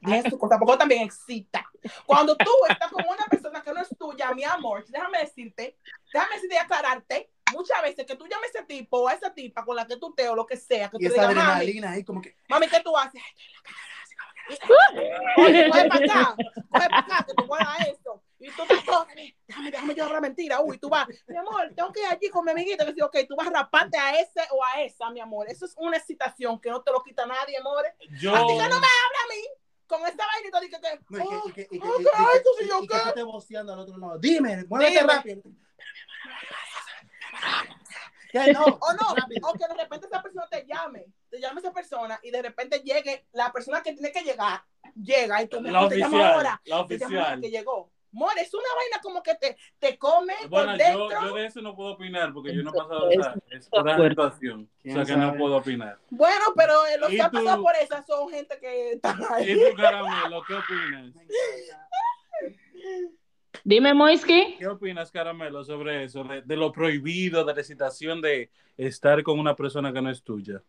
Dejen 0.01 0.31
su 0.31 0.38
cosa, 0.38 0.59
porque 0.59 0.79
también 0.79 1.03
excita. 1.03 1.66
Cuando 2.07 2.35
tú 2.35 2.51
estás 2.68 2.90
con 2.90 3.05
una 3.05 3.27
persona 3.27 3.62
que 3.62 3.72
no 3.75 3.81
es 3.83 3.88
tuya, 3.99 4.33
mi 4.33 4.42
amor, 4.42 4.85
déjame 4.88 5.18
decirte, 5.18 5.77
déjame 6.12 6.35
decirte 6.37 6.55
y 6.55 6.59
aclararte, 6.59 7.31
muchas 7.53 7.83
veces 7.83 8.07
que 8.07 8.16
tú 8.16 8.25
llames 8.27 8.55
a 8.57 8.59
ese 8.61 8.66
tipo 8.66 9.03
o 9.03 9.09
a 9.09 9.12
esa 9.12 9.35
tipa 9.35 9.64
con 9.66 9.77
la 9.77 9.87
que 9.87 9.99
tú 9.99 10.14
te 10.14 10.27
o 10.31 10.35
lo 10.35 10.46
que 10.46 10.57
sea, 10.57 10.88
que 10.88 10.96
tú 10.96 11.05
Y 11.05 11.09
le 11.09 11.14
esa 11.14 11.29
digas, 11.29 11.35
mami, 11.37 11.51
adrenalina 11.51 11.90
ahí 11.90 12.05
como 12.05 12.22
que. 12.22 12.35
mami, 12.49 12.68
¿qué 12.68 12.81
tú 12.83 12.96
haces? 12.96 13.20
Ay, 13.20 13.33
estoy 13.37 13.44
en 13.49 13.53
la 13.53 13.62
casa, 13.62 13.77
Oye, 15.38 15.68
coge 15.70 15.88
para 15.88 16.04
acá, 16.04 16.37
coge 16.37 16.88
para 16.88 16.98
acá, 16.98 17.24
que 17.26 17.35
tú 17.35 17.46
puedas 17.46 17.80
esto. 17.88 18.22
Y 18.38 18.50
tú 18.50 18.62
vas, 18.68 18.85
cógeme, 18.85 19.37
déjame, 19.48 19.70
déjame 19.70 19.94
yo 19.94 20.04
hablar 20.04 20.20
mentira. 20.22 20.61
Uy, 20.61 20.78
tú 20.78 20.88
vas, 20.88 21.06
mi 21.26 21.37
amor, 21.37 21.72
tengo 21.74 21.90
que 21.92 22.00
ir 22.00 22.06
allí 22.06 22.28
con 22.28 22.44
mi 22.44 22.50
amiguita. 22.52 22.85
Que 22.85 22.92
dice, 22.92 23.02
ok, 23.04 23.16
tú 23.28 23.35
vas 23.35 23.46
a 23.48 23.50
raparte 23.50 23.96
a 23.98 24.20
ese 24.20 24.40
o 24.52 24.62
a 24.64 24.82
esa, 24.82 25.11
mi 25.11 25.20
amor. 25.20 25.48
Eso 25.48 25.64
es 25.64 25.74
una 25.76 25.96
excitación 25.96 26.61
que 26.61 26.70
no 26.70 26.82
te 26.82 26.92
lo 26.92 27.02
quita 27.02 27.26
nadie, 27.26 27.56
amor. 27.56 27.85
Yo 28.20 28.35
Así 28.35 28.46
que 28.46 28.54
no 28.54 28.80
me 28.80 28.87
habla 28.87 29.20
a 29.24 29.28
mí 29.30 29.42
con 29.87 30.06
esta 30.06 30.24
vainita. 30.26 30.61
Dije 30.61 30.76
que, 30.80 31.00
No, 31.09 31.24
y 31.48 31.52
que, 31.52 31.62
y 31.62 31.68
que, 31.68 31.76
y 31.76 31.80
que, 31.80 31.87
oh, 31.88 32.00
y 32.00 32.04
¿qué 32.04 32.11
que- 32.11 32.64
y- 32.64 32.68
señor, 32.68 32.85
y 32.85 32.87
que 32.87 32.94
al 33.56 33.78
otro 33.80 33.96
lado. 33.98 34.18
Dime, 34.18 34.64
muévete 34.68 35.00
rápido. 35.02 35.42
Que 38.30 38.52
no, 38.52 38.64
o 38.64 38.92
no, 38.92 39.48
o 39.48 39.52
que 39.54 39.66
de 39.66 39.74
repente 39.74 40.06
esa 40.06 40.20
persona 40.22 40.46
te 40.50 40.66
llame, 40.66 41.06
te 41.37 41.42
llame 41.42 41.61
esa 41.61 41.72
persona 41.72 42.18
y 42.22 42.31
de 42.31 42.40
repente 42.42 42.81
llegue 42.81 43.27
la 43.33 43.53
persona 43.53 43.83
que 43.83 43.92
tiene 43.92 44.11
que 44.11 44.22
llegar, 44.22 44.62
llega 44.94 45.42
y 45.42 45.49
tú 45.49 45.61
me 45.61 45.70
la 45.70 45.81
te 45.88 46.03
oficial, 46.03 46.14
ahora. 46.35 46.61
la 46.64 46.87
Te 46.87 46.96
llamo 46.99 47.14
ahora 47.14 47.22
oficial. 47.35 47.40
que 47.42 47.51
llegó. 47.51 47.90
More, 48.12 48.40
es 48.40 48.55
una 48.55 48.64
vaina 48.75 49.03
como 49.03 49.22
que 49.22 49.35
te, 49.35 49.59
te 49.79 49.99
come 49.99 50.33
Bueno, 50.49 50.72
por 50.72 50.79
yo, 50.79 51.09
dentro. 51.09 51.29
yo 51.29 51.35
de 51.35 51.44
eso 51.46 51.61
no 51.61 51.77
puedo 51.77 51.90
opinar 51.92 52.33
porque 52.33 52.55
yo 52.55 52.62
no 52.62 52.70
he 52.70 52.72
pasado 52.72 53.11
esa, 53.11 53.35
esa 53.51 53.68
fuerte. 53.70 54.09
situación. 54.09 54.70
O 54.79 54.83
¿Quién 54.83 54.94
sea 54.94 55.05
que 55.05 55.20
no 55.20 55.27
sabe? 55.27 55.38
puedo 55.38 55.57
opinar. 55.57 55.99
Bueno, 56.09 56.44
pero 56.57 56.87
eh, 56.87 56.96
los 56.99 57.12
¿Y 57.12 57.16
que 57.16 57.22
han 57.22 57.31
pasado 57.31 57.62
por 57.62 57.75
esas 57.77 58.07
son 58.07 58.31
gente 58.31 58.59
que 58.59 58.92
están 58.92 59.20
ahí. 59.31 59.51
¿Y 59.51 59.70
tú, 59.70 59.77
Caramelo, 59.77 60.42
qué 60.49 60.55
opinas? 60.55 61.12
Dime, 63.64 63.94
Moisky. 63.94 64.57
¿Qué 64.59 64.66
opinas, 64.68 65.11
Caramelo, 65.11 65.64
sobre 65.64 66.05
eso? 66.05 66.22
De, 66.25 66.42
de 66.42 66.57
lo 66.57 66.72
prohibido, 66.72 67.44
de 67.44 67.53
la 67.55 67.61
excitación 67.61 68.20
de 68.20 68.51
estar 68.77 69.22
con 69.25 69.38
una 69.38 69.57
persona 69.57 69.92
que 69.92 70.01
no 70.01 70.11
es 70.11 70.22
tuya. 70.22 70.62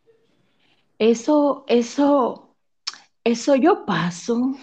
Eso, 0.99 1.63
eso, 1.67 2.55
eso 3.23 3.55
yo 3.55 3.85
paso. 3.85 4.53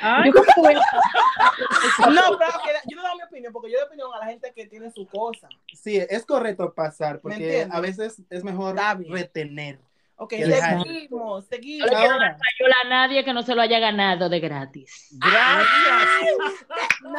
Ay, 0.00 0.26
Yo 0.26 0.32
creo 0.32 0.44
que 0.44 0.60
voy 0.60 0.74
a- 0.74 2.10
No, 2.10 2.38
pero 2.38 2.78
yo 2.88 2.96
no 2.96 3.02
doy 3.02 3.16
mi 3.16 3.22
opinión, 3.24 3.52
porque 3.52 3.70
yo 3.70 3.78
doy 3.78 3.86
opinión 3.86 4.10
a 4.14 4.18
la 4.18 4.26
gente 4.26 4.52
que 4.54 4.66
tiene 4.66 4.90
su 4.92 5.06
cosa. 5.06 5.48
Sí, 5.74 5.96
es 5.96 6.24
correcto 6.24 6.72
pasar, 6.72 7.14
¿Me 7.16 7.20
porque 7.20 7.66
a 7.70 7.80
veces 7.80 8.22
es 8.30 8.44
mejor 8.44 8.76
retener. 9.08 9.80
Ok, 10.16 10.34
seguimos, 10.34 11.46
seguimos. 11.46 11.90
le 11.90 11.96
quiero 11.96 12.12
Ahora. 12.12 12.38
a 12.84 12.88
nadie 12.88 13.24
que 13.24 13.32
no 13.32 13.42
se 13.42 13.56
lo 13.56 13.62
haya 13.62 13.80
ganado 13.80 14.28
de 14.28 14.38
gratis. 14.38 15.08
Gracias. 15.18 16.66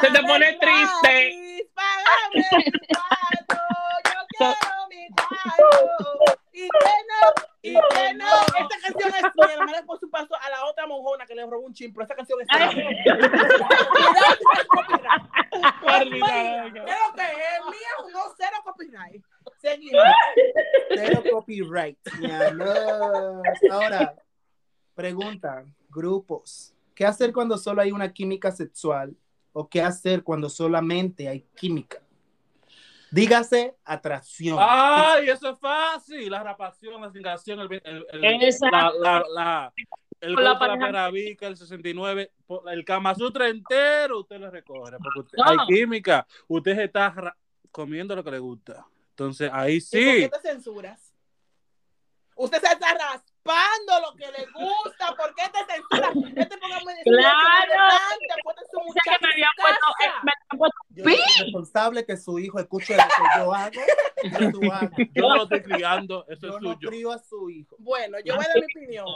Se 0.00 0.10
te 0.10 0.22
pone 0.22 0.54
triste. 0.54 1.68
gratis, 1.74 2.46
yo 4.04 4.20
quiero 4.38 4.88
mi 4.88 5.06
cuarto. 5.08 6.38
Y 6.52 6.60
que 6.62 6.68
no, 7.10 7.42
y 7.62 7.72
que 7.74 8.14
no. 8.14 8.26
Esta 8.58 8.76
canción 8.80 9.12
es 9.16 9.22
mía, 9.34 9.56
la 9.58 9.66
madre 9.66 9.82
por 9.84 9.98
su 10.00 10.08
paso 10.08 10.34
a 10.40 10.48
la 10.48 10.64
otra 10.64 10.86
monjona 10.86 11.26
que 11.26 11.34
le 11.34 11.44
robó 11.44 11.53
un 11.64 11.74
chin, 11.74 11.92
pero 11.92 12.02
esta 12.02 12.14
canción 12.14 12.38
es 12.40 12.48
mía. 12.48 12.68
Ordinaria. 15.82 16.84
Creo 16.84 17.14
que 17.14 17.22
es 17.22 17.64
mía, 17.70 18.12
no 18.12 18.20
cero 18.36 18.56
copyright. 18.64 19.24
Seguimos. 19.58 20.02
Cero 20.90 21.22
copyright. 21.30 21.98
Ahora, 23.70 24.14
pregunta, 24.94 25.64
grupos. 25.88 26.74
¿Qué 26.94 27.04
hacer 27.04 27.32
cuando 27.32 27.58
solo 27.58 27.82
hay 27.82 27.92
una 27.92 28.12
química 28.12 28.52
sexual? 28.52 29.16
¿O 29.52 29.68
qué 29.68 29.82
hacer 29.82 30.22
cuando 30.22 30.48
solamente 30.48 31.28
hay 31.28 31.46
química? 31.56 32.00
Dígase 33.10 33.76
atracción. 33.84 34.58
¡Ay, 34.60 35.28
eso 35.28 35.50
es 35.50 35.58
fácil! 35.60 36.28
La 36.28 36.42
rapación, 36.42 37.00
la 37.00 37.12
cingación, 37.12 37.60
el, 37.60 37.72
el, 37.84 38.06
el, 38.10 38.54
la, 38.72 38.92
la, 38.98 39.24
la, 39.32 39.72
el 40.20 40.34
Con 40.34 40.44
la 40.44 40.58
pareja. 40.58 41.08
el 41.08 41.56
69, 41.56 42.32
po- 42.46 42.68
el 42.68 42.84
Kama 42.84 43.14
Sutra 43.14 43.48
entero, 43.48 44.20
usted 44.20 44.38
lo 44.38 44.50
recoge, 44.50 44.96
porque 45.02 45.20
usted- 45.20 45.38
No. 45.38 45.44
hay 45.50 45.56
química, 45.66 46.26
usted 46.48 46.74
se 46.76 46.84
está 46.84 47.36
comiendo 47.70 48.14
lo 48.16 48.24
que 48.24 48.30
le 48.30 48.38
gusta. 48.38 48.86
Entonces, 49.10 49.50
ahí 49.52 49.76
¿Y 49.76 49.80
por 49.80 49.86
sí. 49.88 50.20
qué 50.20 50.28
te 50.28 50.40
censuras? 50.48 51.10
Usted 52.36 52.58
se 52.60 52.66
está 52.72 52.88
raspando 52.94 54.00
lo 54.10 54.16
que 54.16 54.26
le 54.26 54.44
gusta. 54.52 55.14
¿Por 55.14 55.32
qué 55.36 55.42
te 55.52 55.72
censuras? 55.72 56.16
Este 56.36 56.56
programa 56.58 56.92
es 56.92 57.04
Claro. 57.04 57.38
Que 59.04 59.10
me 59.10 59.28
en 59.28 59.32
habían 59.32 59.50
puesto, 59.56 59.86
eh, 60.04 60.10
me 60.24 60.32
habían 60.32 60.58
puesto 60.58 60.76
Yo 60.90 61.04
soy 61.04 61.44
responsable 61.44 62.04
que 62.06 62.16
su 62.16 62.38
hijo 62.40 62.58
escuche 62.58 62.96
lo 62.96 63.02
que 63.04 63.38
yo 63.40 63.54
hago. 63.54 63.80
y 64.24 64.50
tú 64.52 64.72
hagas. 64.72 64.90
Yo 65.14 65.28
no 65.28 65.36
lo 65.36 65.42
estoy 65.44 65.62
criando, 65.62 66.24
eso 66.28 66.46
Yo 66.48 66.56
es 66.56 66.62
no 66.62 66.74
suyo. 66.74 66.88
crío 66.88 67.12
a 67.12 67.18
su 67.18 67.50
hijo. 67.50 67.76
Bueno, 67.78 68.18
yo 68.24 68.34
voy 68.34 68.44
a 68.44 68.48
dar 68.48 68.56
mi 68.56 68.64
opinión. 68.82 69.06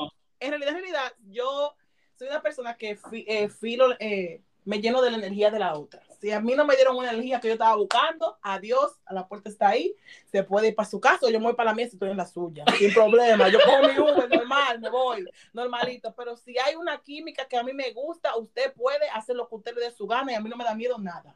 En 0.41 0.51
realidad, 0.51 0.71
en 0.71 0.77
realidad, 0.77 1.13
yo 1.29 1.75
soy 2.17 2.29
una 2.29 2.43
persona 2.43 2.77
que 2.77 2.97
fi- 2.97 3.25
eh, 3.29 3.49
filo, 3.49 3.95
eh, 3.99 4.41
me 4.65 4.81
lleno 4.81 5.01
de 5.01 5.11
la 5.11 5.17
energía 5.19 5.51
de 5.51 5.59
la 5.59 5.75
otra. 5.79 6.03
Si 6.21 6.31
a 6.33 6.41
mí 6.41 6.55
no 6.55 6.65
me 6.65 6.75
dieron 6.75 6.97
una 6.97 7.11
energía 7.11 7.41
que 7.41 7.47
yo 7.49 7.55
estaba 7.55 7.77
buscando, 7.77 8.39
adiós, 8.43 8.99
a 9.07 9.15
la 9.15 9.27
puerta 9.29 9.49
está 9.49 9.69
ahí, 9.69 9.95
se 10.27 10.43
puede 10.43 10.69
ir 10.69 10.75
para 10.75 10.89
su 10.89 11.01
casa 11.01 11.31
yo 11.31 11.39
me 11.39 11.47
voy 11.47 11.55
para 11.55 11.71
la 11.71 11.75
mía 11.77 11.87
si 11.87 11.93
estoy 11.95 12.11
en 12.11 12.17
la 12.17 12.27
suya, 12.27 12.65
sin 12.77 12.93
problema. 12.93 13.49
Yo 13.49 13.61
cojo 13.65 13.83
mi 13.89 13.99
Uber 13.99 14.29
normal, 14.29 14.81
me 14.81 14.91
voy, 14.91 15.25
normalito. 15.53 16.13
Pero 16.17 16.37
si 16.37 16.59
hay 16.59 16.75
una 16.75 16.99
química 17.01 17.47
que 17.47 17.57
a 17.57 17.63
mí 17.63 17.73
me 17.73 17.93
gusta, 17.93 18.37
usted 18.37 18.73
puede 18.75 19.09
hacer 19.11 19.37
lo 19.37 19.49
que 19.49 19.55
usted 19.55 19.75
le 19.75 19.83
dé 19.83 19.91
su 19.93 20.07
gana 20.07 20.33
y 20.33 20.35
a 20.35 20.41
mí 20.41 20.51
no 20.51 20.57
me 20.57 20.65
da 20.65 20.75
miedo 20.75 20.99
nada. 20.99 21.35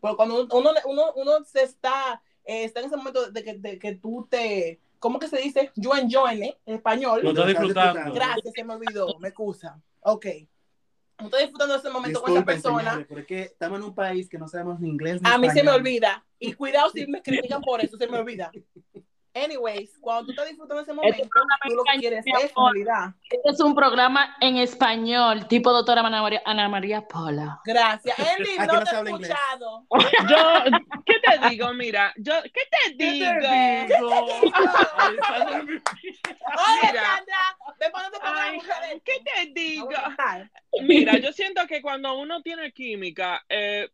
Porque 0.00 0.16
cuando 0.16 0.46
uno, 0.52 0.70
uno, 0.84 1.12
uno 1.16 1.44
se 1.44 1.62
está, 1.62 2.20
eh, 2.44 2.64
está 2.64 2.80
en 2.80 2.86
ese 2.86 2.96
momento 2.96 3.30
de 3.30 3.42
que, 3.42 3.54
de 3.54 3.78
que 3.78 3.94
tú 3.94 4.26
te, 4.30 4.78
¿cómo 4.98 5.18
que 5.18 5.28
se 5.28 5.38
dice? 5.38 5.70
You 5.76 5.92
enjoy, 5.94 6.42
¿eh? 6.42 6.58
En 6.66 6.76
español. 6.76 7.20
Lo 7.22 7.30
está 7.30 7.46
disfrutando. 7.46 8.12
Gracias, 8.12 8.52
se 8.54 8.64
me 8.64 8.74
olvidó, 8.74 9.18
me 9.18 9.28
excusa. 9.28 9.80
Ok. 10.00 10.26
Estoy 10.26 11.40
disfrutando 11.42 11.74
de 11.74 11.80
ese 11.80 11.90
momento 11.90 12.20
con 12.20 12.30
esa 12.30 12.40
Disculpen, 12.40 12.62
persona. 12.62 12.90
señores, 12.90 13.06
porque 13.08 13.42
estamos 13.42 13.78
en 13.80 13.84
un 13.86 13.94
país 13.94 14.28
que 14.28 14.38
no 14.38 14.46
sabemos 14.46 14.78
ni 14.78 14.88
inglés 14.88 15.20
ni 15.20 15.28
A 15.28 15.36
mí 15.36 15.48
se 15.48 15.54
me 15.54 15.60
español. 15.62 15.80
olvida. 15.80 16.24
Y 16.38 16.52
cuidado 16.52 16.90
si 16.90 17.06
me 17.08 17.20
critican 17.22 17.60
por 17.60 17.80
eso, 17.80 17.96
se 17.96 18.06
me 18.06 18.18
olvida. 18.18 18.52
Anyways, 19.44 19.96
cuando 20.00 20.26
tú 20.26 20.30
estás 20.32 20.48
disfrutando 20.48 20.76
de 20.76 20.82
ese 20.82 20.92
momento, 20.92 21.22
tú 21.68 21.74
lo 21.74 21.82
que 21.84 21.98
quieres 21.98 22.24
es 22.26 22.52
realidad. 22.54 23.14
Este 23.30 23.50
es 23.50 23.60
un 23.60 23.74
programa 23.74 24.36
en 24.40 24.56
español, 24.56 25.46
tipo 25.48 25.72
doctora 25.72 26.00
Ana 26.00 26.22
María, 26.22 26.42
Ana 26.44 26.68
María 26.68 27.00
Pola. 27.06 27.60
Gracias. 27.64 28.18
Aquí 28.18 28.56
no 28.58 28.66
no 28.66 28.84
te 28.84 28.90
he 28.96 29.00
escuchado. 29.02 29.86
Yo, 30.28 30.78
¿qué 31.06 31.14
te 31.20 31.48
digo? 31.50 31.72
Mira, 31.74 32.12
yo, 32.16 32.34
¿qué 32.42 32.62
te 32.70 32.94
digo? 32.94 33.28
Ahí 34.96 35.16
sale 35.26 35.62
mi- 35.64 35.72
Oye, 35.72 35.82
Mira. 36.82 37.02
Sandra. 37.02 37.56
¿qué 39.04 39.22
te 39.24 39.46
digo? 39.54 39.88
Mira, 40.82 41.18
yo 41.18 41.32
siento 41.32 41.66
que 41.66 41.80
cuando 41.82 42.18
uno 42.18 42.42
tiene 42.42 42.72
química, 42.72 43.44
eh, 43.48 43.88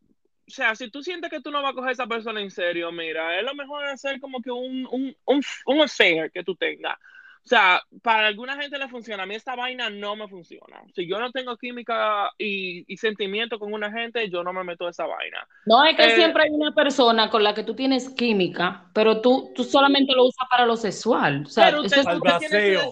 o 0.47 0.51
sea, 0.51 0.75
si 0.75 0.91
tú 0.91 1.03
sientes 1.03 1.31
que 1.31 1.41
tú 1.41 1.51
no 1.51 1.63
vas 1.63 1.73
a 1.73 1.75
coger 1.75 1.91
a 1.91 1.93
esa 1.93 2.07
persona 2.07 2.41
en 2.41 2.51
serio, 2.51 2.93
mira, 2.93 3.39
es 3.39 3.45
lo 3.45 3.55
mejor 3.55 3.85
hacer 3.87 4.21
como 4.21 4.41
que 4.43 4.51
un, 4.51 4.87
un, 4.91 5.17
un, 5.25 5.43
un 5.67 5.81
affair 5.81 6.31
que 6.33 6.45
tú 6.45 6.55
tengas. 6.57 6.97
O 7.45 7.47
sea, 7.47 7.83
para 8.03 8.27
alguna 8.29 8.57
gente 8.57 8.79
le 8.79 8.89
funciona, 8.89 9.25
a 9.25 9.27
mí 9.27 9.35
esta 9.35 9.55
vaina 9.55 9.91
no 9.91 10.17
me 10.17 10.29
funciona. 10.29 10.83
Si 10.95 11.07
yo 11.07 11.19
no 11.21 11.31
tengo 11.31 11.57
química 11.59 12.31
y, 12.39 12.85
y 12.93 12.97
sentimiento 12.97 13.59
con 13.59 13.73
una 13.75 13.91
gente, 13.93 14.31
yo 14.31 14.43
no 14.43 14.53
me 14.55 14.65
meto 14.65 14.87
a 14.87 14.91
esa 14.91 15.07
vaina. 15.07 15.47
No, 15.67 15.85
es 15.85 15.97
que 15.97 16.05
Eh, 16.07 16.11
siempre 16.11 16.45
hay 16.45 16.51
una 16.51 16.73
persona 16.75 17.31
con 17.31 17.43
la 17.43 17.55
que 17.55 17.65
tú 17.65 17.75
tienes 17.75 18.11
química, 18.11 18.91
pero 18.95 19.21
tú, 19.21 19.53
tú 19.55 19.65
solamente 19.65 20.15
lo 20.15 20.25
usas 20.27 20.47
para 20.51 20.67
lo 20.67 20.77
sexual. 20.77 21.45
O 21.47 21.49
sea, 21.49 21.67
Pero 21.67 21.79
eso 21.83 21.87
usted, 21.87 22.01
es 22.01 22.05
Pa'l 22.05 22.17
usted 22.17 22.39
tiene 22.39 22.61
su 22.61 22.71
vacío, 22.71 22.91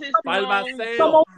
como 0.97 1.19
un 1.21 1.35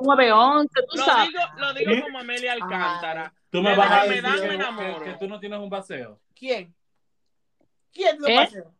911, 0.00 0.82
tú 0.90 0.96
lo 0.96 1.04
sabes. 1.04 1.28
digo, 1.28 1.40
lo 1.56 1.74
digo 1.74 1.98
como 1.98 2.18
Amelia 2.18 2.52
Alcántara. 2.52 3.32
Tú 3.56 3.62
me 3.62 3.74
vas 3.74 3.90
a 3.90 4.04
decir 4.04 4.22
que, 4.22 4.58
que- 4.58 5.04
que 5.04 5.12
tú 5.18 5.28
no 5.28 5.40
tienes 5.40 5.58
un 5.58 5.70
baseo. 5.70 6.20
¿Quién? 6.34 6.74
¿Quién 7.90 8.18
te 8.22 8.30
¿Eh? 8.30 8.36
lo 8.36 8.44
paseo? 8.44 8.74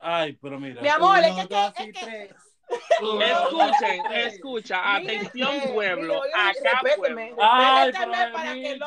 Ay, 0.00 0.32
pero 0.42 0.58
mira. 0.58 0.82
Mi 0.82 0.88
amor, 0.88 1.18
es 1.20 1.30
Uno, 1.30 1.46
que, 1.48 1.54
dos 1.54 1.72
que- 1.74 1.82
es 1.84 1.92
que. 1.92 2.34
Escuchen, 2.68 4.06
escucha, 4.12 4.96
atención 4.96 5.54
pueblo, 5.72 6.20
acá 6.34 6.80
pueblo. 6.96 7.36
Ay, 7.40 7.92
para 7.92 8.54
que 8.54 8.76
lo. 8.76 8.86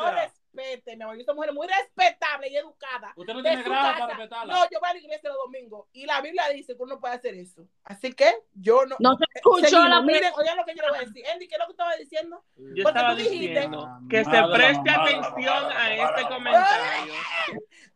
Respete, 0.59 0.95
mi 0.95 1.03
amor. 1.03 1.17
Yo 1.17 1.23
soy 1.23 1.35
mujer 1.35 1.53
muy 1.53 1.67
respetable 1.67 2.49
y 2.49 2.57
educada. 2.57 3.13
Usted 3.15 3.33
no 3.33 3.41
tiene 3.41 3.63
grado 3.63 3.93
para 3.99 4.07
respetarla. 4.07 4.53
No, 4.53 4.63
yo 4.69 4.79
voy 4.79 4.89
a 4.89 4.93
la 4.93 4.99
iglesia 4.99 5.29
los 5.29 5.37
domingos 5.45 5.87
y 5.93 6.05
la 6.05 6.21
Biblia 6.21 6.49
dice 6.49 6.75
que 6.75 6.83
uno 6.83 6.99
puede 6.99 7.15
hacer 7.15 7.35
eso. 7.35 7.65
Así 7.83 8.13
que 8.13 8.31
yo 8.53 8.85
no. 8.85 8.95
No 8.99 9.17
se 9.17 9.25
escuchó 9.33 9.65
Seguimos. 9.67 9.89
la 9.89 10.01
Miren, 10.01 10.33
oigan 10.35 10.57
lo 10.57 10.65
que 10.65 10.75
yo 10.75 10.83
le 10.83 10.89
voy 10.89 10.97
a 10.97 11.01
decir. 11.01 11.23
Andy, 11.27 11.47
¿qué 11.47 11.55
es 11.55 11.59
lo 11.59 11.65
que 11.65 11.71
estaba 11.71 11.95
diciendo? 11.95 12.43
Yo 12.55 12.83
Porque 12.83 12.99
estaba 12.99 13.09
tú 13.11 13.15
dijiste- 13.17 13.47
diciendo 13.47 13.99
que 14.09 14.23
se 14.23 14.43
preste 14.53 14.89
atención 14.89 15.65
a 15.71 15.93
este 15.93 16.23
comentario. 16.27 17.13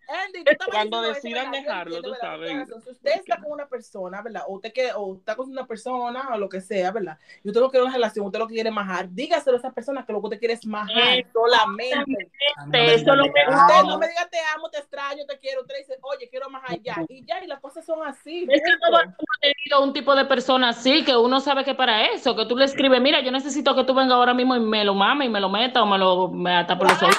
Andy, 0.08 0.44
tú 0.44 0.52
estabas 0.52 0.74
Cuando 0.76 1.02
decidan 1.02 1.52
dejarlo, 1.52 1.96
entiendo, 1.98 2.10
tú 2.16 2.20
sabes. 2.20 2.68
Si 2.84 2.90
usted 2.92 3.12
está 3.16 3.38
con 3.42 3.52
una 3.52 3.68
persona, 3.68 4.22
¿verdad? 4.22 4.44
O 4.48 4.56
usted, 4.56 4.74
que, 4.74 4.92
o 4.96 5.16
está 5.16 5.36
con 5.36 5.50
una 5.50 5.66
persona 5.66 6.30
o 6.34 6.38
lo 6.38 6.50
que 6.50 6.62
sea, 6.62 6.92
¿verdad? 6.92 7.18
Y 7.44 7.50
usted 7.50 7.62
no 7.62 7.70
quiere 7.70 7.86
una 7.86 7.94
relación, 7.94 8.26
usted 8.26 8.40
lo 8.40 8.48
quiere 8.48 8.70
majar, 8.72 9.08
dígaselo 9.10 9.56
a 9.58 9.60
esa 9.60 9.72
persona 9.72 10.06
que 10.06 10.14
lo 10.14 10.20
que 10.20 10.26
usted 10.28 10.40
quiere 10.40 10.54
es 10.56 10.66
majar 10.66 11.18
Eh, 11.20 11.26
solamente. 11.34 12.32
Eso 12.74 13.16
lo 13.16 13.24
que- 13.24 13.44
Usted 13.48 13.84
no 13.86 13.98
me 13.98 14.08
diga 14.08 14.28
te 14.30 14.38
amo, 14.56 14.70
te 14.70 14.80
extraño, 14.80 15.26
te 15.28 15.38
quiero. 15.40 15.62
Usted 15.62 15.76
dice, 15.80 15.98
oye, 16.02 16.28
quiero 16.30 16.50
majar 16.50 16.80
ya. 16.82 16.96
Y 17.10 17.26
ya, 17.26 17.44
y 17.44 17.48
las 17.48 17.60
cosas 17.60 17.86
son 17.86 18.06
así. 18.06 18.46
Es 18.50 18.62
que 18.62 18.78
todo 18.80 19.00
el 19.00 19.06
mundo 19.08 19.24
ha 19.38 19.40
tenido 19.42 19.84
un 19.84 19.94
tipo 19.94 20.16
de 20.16 20.26
persona 20.26 20.70
así, 20.70 21.04
que 21.04 21.16
uno 21.16 21.40
sabe 21.40 21.64
que 21.64 21.76
para 21.76 22.06
eso, 22.08 22.36
que 22.36 22.46
tú 22.46 22.56
le 22.58 22.66
escribes, 22.66 23.02
mira, 23.02 23.22
yo 23.22 23.32
necesito 23.32 23.76
que 23.76 23.84
tú 23.84 23.94
vengas 23.94 24.14
ahora 24.16 24.34
mismo 24.34 24.56
y 24.56 24.60
me 24.60 24.84
lo 24.84 24.94
mames 24.94 25.28
y 25.28 25.30
me 25.32 25.40
lo 25.40 25.50
meta 25.50 25.82
o 25.84 25.86
me 25.86 25.98
lo 25.98 26.28
me 26.30 26.56
ata 26.56 26.78
por 26.78 26.90
los 26.90 27.02
oídos. 27.02 27.18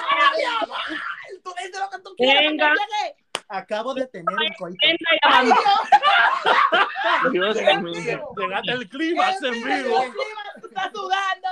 Tú 1.45 1.53
dices 1.59 1.79
lo 1.79 1.91
que 1.91 1.99
tú 2.03 2.15
que 2.17 2.27
Venga. 2.27 2.73
Acabo 3.49 3.93
de 3.95 4.07
tener 4.07 4.27
un 4.35 4.55
coito. 4.59 4.79
Entra 4.81 5.15
y 5.15 5.19
¡Ay, 5.23 5.51
avanza. 5.51 5.71
Dios! 7.31 7.55
Dios 7.61 7.83
mío. 7.83 8.29
Llegaste 8.37 8.73
el 8.73 8.89
clima 8.89 9.31
en 9.31 9.53
vivo. 9.53 10.03
El 10.03 10.11
clima, 10.13 10.43
tú 10.61 10.67
estás 10.69 10.91
sudando. 10.93 11.49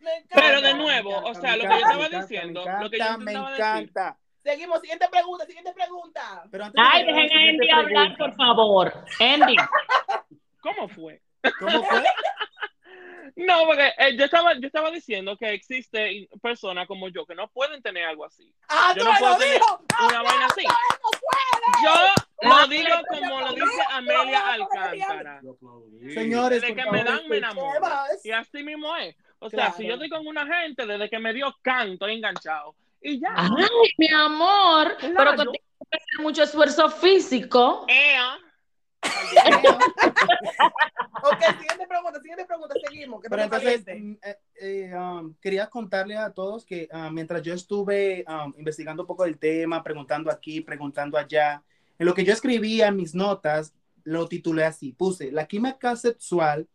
Me 0.00 0.14
encanta. 0.16 0.34
Pero 0.34 0.60
de 0.60 0.74
nuevo, 0.74 1.16
o 1.18 1.34
sea, 1.34 1.56
lo 1.56 1.62
que 1.62 1.68
yo 1.68 1.76
estaba 1.76 2.08
diciendo, 2.08 2.64
me 2.64 2.84
lo 2.84 2.90
que 2.90 2.98
yo 2.98 3.04
encanta, 3.04 3.24
me 3.24 3.32
decir. 3.32 3.54
encanta. 3.54 4.18
Seguimos, 4.42 4.80
siguiente 4.80 5.08
pregunta, 5.08 5.46
siguiente 5.46 5.72
pregunta. 5.72 6.44
Pero 6.50 6.64
antes 6.64 6.80
de 6.80 6.88
Ay, 6.92 7.04
dejen 7.06 7.30
a 7.32 7.50
Andy 7.50 7.70
hablar, 7.70 8.16
pregunta, 8.16 8.16
por 8.18 8.34
favor. 8.36 9.04
Andy. 9.20 9.56
¿Cómo 10.60 10.88
fue? 10.88 11.22
¿Cómo 11.60 11.82
fue? 11.84 12.04
No, 13.36 13.64
porque 13.66 13.92
eh, 13.98 14.16
yo 14.16 14.24
estaba, 14.26 14.54
yo 14.54 14.66
estaba 14.66 14.90
diciendo 14.90 15.36
que 15.36 15.52
existe 15.52 16.28
personas 16.42 16.86
como 16.86 17.08
yo 17.08 17.26
que 17.26 17.34
no 17.34 17.48
pueden 17.48 17.82
tener 17.82 18.04
algo 18.04 18.24
así. 18.24 18.52
¡Ah, 18.68 18.92
Yo 18.96 19.02
tú 19.04 19.10
no 19.10 19.18
puedo 19.18 19.32
lo 19.32 19.38
tener 19.38 19.54
dijo! 19.54 19.80
Una 20.08 20.22
vaina 20.22 20.46
así. 20.46 20.62
Yo 21.84 22.48
lo 22.48 22.66
digo 22.68 22.96
como 23.08 23.40
lo 23.40 23.52
dice 23.54 23.82
Amelia 23.90 24.52
Alcántara. 24.52 25.40
Señores, 26.14 26.60
Desde 26.62 26.74
que 26.76 26.90
me 26.90 27.04
dan, 27.04 27.28
me 27.28 27.38
enamoro. 27.38 27.80
Y 28.24 28.30
así 28.30 28.62
mismo 28.62 28.94
es. 28.96 29.16
O 29.38 29.50
sea, 29.50 29.66
Claro. 29.66 29.74
si 29.76 29.86
yo 29.86 29.94
estoy 29.94 30.08
con 30.08 30.26
una 30.26 30.46
gente, 30.46 30.86
desde 30.86 31.10
que 31.10 31.18
me 31.18 31.32
dio 31.32 31.54
canto, 31.62 32.06
enganchado. 32.08 32.74
Y 33.02 33.20
ya. 33.20 33.28
Ay, 33.34 33.90
mi 33.98 34.08
amor. 34.12 34.96
Pero 35.00 35.14
Claro. 35.14 35.30
que 35.32 35.36
tienes 35.36 35.60
que 35.90 35.96
hacer 35.98 36.20
mucho 36.20 36.42
esfuerzo 36.42 36.88
físico. 36.90 37.84
Ea. 37.88 38.38
Ok, 41.22 41.40
siguiente 41.58 41.86
pregunta, 41.88 42.20
siguiente 42.20 42.44
pregunta, 42.44 42.74
seguimos. 42.86 43.20
Que 43.20 43.28
Pero 43.28 43.42
entonces, 43.42 43.84
mm, 43.84 44.12
eh, 44.22 44.38
eh, 44.60 44.94
um, 44.94 45.34
quería 45.40 45.68
contarle 45.68 46.16
a 46.16 46.32
todos 46.32 46.64
que 46.64 46.88
ah, 46.92 47.10
mientras 47.10 47.42
yo 47.42 47.54
estuve 47.54 48.24
um, 48.28 48.52
investigando 48.58 49.02
un 49.02 49.06
poco 49.06 49.24
del 49.24 49.38
tema, 49.38 49.82
preguntando 49.82 50.30
aquí, 50.30 50.60
preguntando 50.60 51.18
allá, 51.18 51.62
en 51.98 52.06
lo 52.06 52.14
que 52.14 52.24
yo 52.24 52.32
escribía 52.32 52.88
en 52.88 52.96
mis 52.96 53.14
notas, 53.14 53.74
lo 54.04 54.28
titulé 54.28 54.64
así, 54.64 54.92
puse, 54.92 55.32
la 55.32 55.46
química 55.46 55.96
sexual 55.96 56.68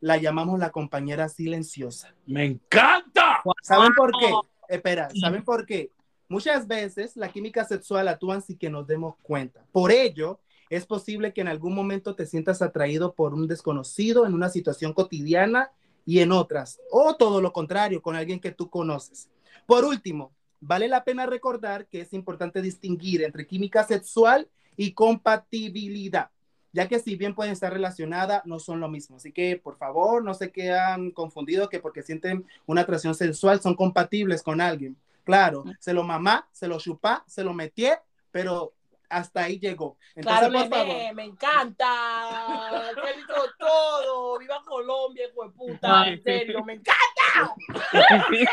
la 0.00 0.16
llamamos 0.16 0.58
la 0.58 0.70
compañera 0.70 1.28
silenciosa. 1.28 2.14
¡Me 2.26 2.46
encanta! 2.46 3.42
¿Saben 3.62 3.92
por 3.94 4.12
qué? 4.18 4.32
Espera, 4.68 5.08
¿saben 5.20 5.44
por 5.44 5.66
qué? 5.66 5.92
Muchas 6.28 6.66
veces 6.66 7.16
la 7.16 7.28
química 7.28 7.64
sexual 7.64 8.08
actúa 8.08 8.40
sin 8.40 8.56
que 8.56 8.70
nos 8.70 8.86
demos 8.86 9.16
cuenta. 9.20 9.64
Por 9.72 9.90
ello, 9.90 10.40
es 10.70 10.86
posible 10.86 11.32
que 11.32 11.40
en 11.40 11.48
algún 11.48 11.74
momento 11.74 12.14
te 12.14 12.26
sientas 12.26 12.62
atraído 12.62 13.12
por 13.12 13.34
un 13.34 13.48
desconocido 13.48 14.24
en 14.24 14.34
una 14.34 14.48
situación 14.48 14.92
cotidiana 14.94 15.72
y 16.06 16.20
en 16.20 16.32
otras, 16.32 16.80
o 16.90 17.16
todo 17.16 17.42
lo 17.42 17.52
contrario, 17.52 18.00
con 18.00 18.16
alguien 18.16 18.40
que 18.40 18.52
tú 18.52 18.70
conoces. 18.70 19.28
Por 19.66 19.84
último, 19.84 20.32
vale 20.60 20.88
la 20.88 21.04
pena 21.04 21.26
recordar 21.26 21.86
que 21.88 22.00
es 22.02 22.12
importante 22.12 22.62
distinguir 22.62 23.22
entre 23.22 23.46
química 23.46 23.84
sexual 23.84 24.48
y 24.76 24.92
compatibilidad, 24.92 26.30
ya 26.72 26.88
que 26.88 27.00
si 27.00 27.16
bien 27.16 27.34
pueden 27.34 27.52
estar 27.52 27.72
relacionadas, 27.72 28.46
no 28.46 28.60
son 28.60 28.78
lo 28.78 28.88
mismo. 28.88 29.16
Así 29.16 29.32
que, 29.32 29.56
por 29.56 29.76
favor, 29.76 30.22
no 30.22 30.34
se 30.34 30.52
quedan 30.52 31.10
confundidos 31.10 31.68
que 31.68 31.80
porque 31.80 32.02
sienten 32.02 32.46
una 32.66 32.82
atracción 32.82 33.16
sensual 33.16 33.60
son 33.60 33.74
compatibles 33.74 34.42
con 34.42 34.60
alguien. 34.60 34.96
Claro, 35.24 35.64
se 35.80 35.92
lo 35.92 36.04
mamá, 36.04 36.48
se 36.52 36.68
lo 36.68 36.78
chupá, 36.78 37.24
se 37.26 37.44
lo 37.44 37.54
metí, 37.54 37.86
pero 38.30 38.72
hasta 39.10 39.42
ahí 39.44 39.58
llegó. 39.58 39.98
Entonces, 40.14 40.48
Claro, 40.48 40.52
por 40.52 40.62
nene, 40.70 40.92
favor, 41.02 41.14
me 41.14 41.24
encanta. 41.24 42.92
Qué 42.94 43.12
rico 43.12 43.34
todo. 43.58 44.38
Viva 44.38 44.62
Colombia, 44.64 45.26
hijo 45.28 45.44
de 45.44 45.50
puta. 45.50 46.08
En 46.08 46.22
serio, 46.22 46.64
me 46.64 46.74
encanta. 46.74 47.54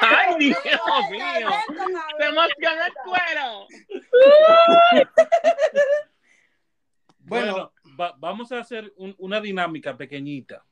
Ay, 0.01 0.35
Dios 0.39 0.57
mío. 1.11 1.49
Cabrón. 1.49 1.93
emociona 2.19 2.87
el 2.87 2.93
cuero. 3.05 3.67
Bueno. 7.19 7.53
Bueno, 7.53 7.73
va- 7.99 8.15
vamos 8.17 8.51
a 8.53 8.59
hacer 8.59 8.93
un- 8.95 9.15
una 9.17 9.41
dinámica 9.41 9.97
pequeñita. 9.97 10.63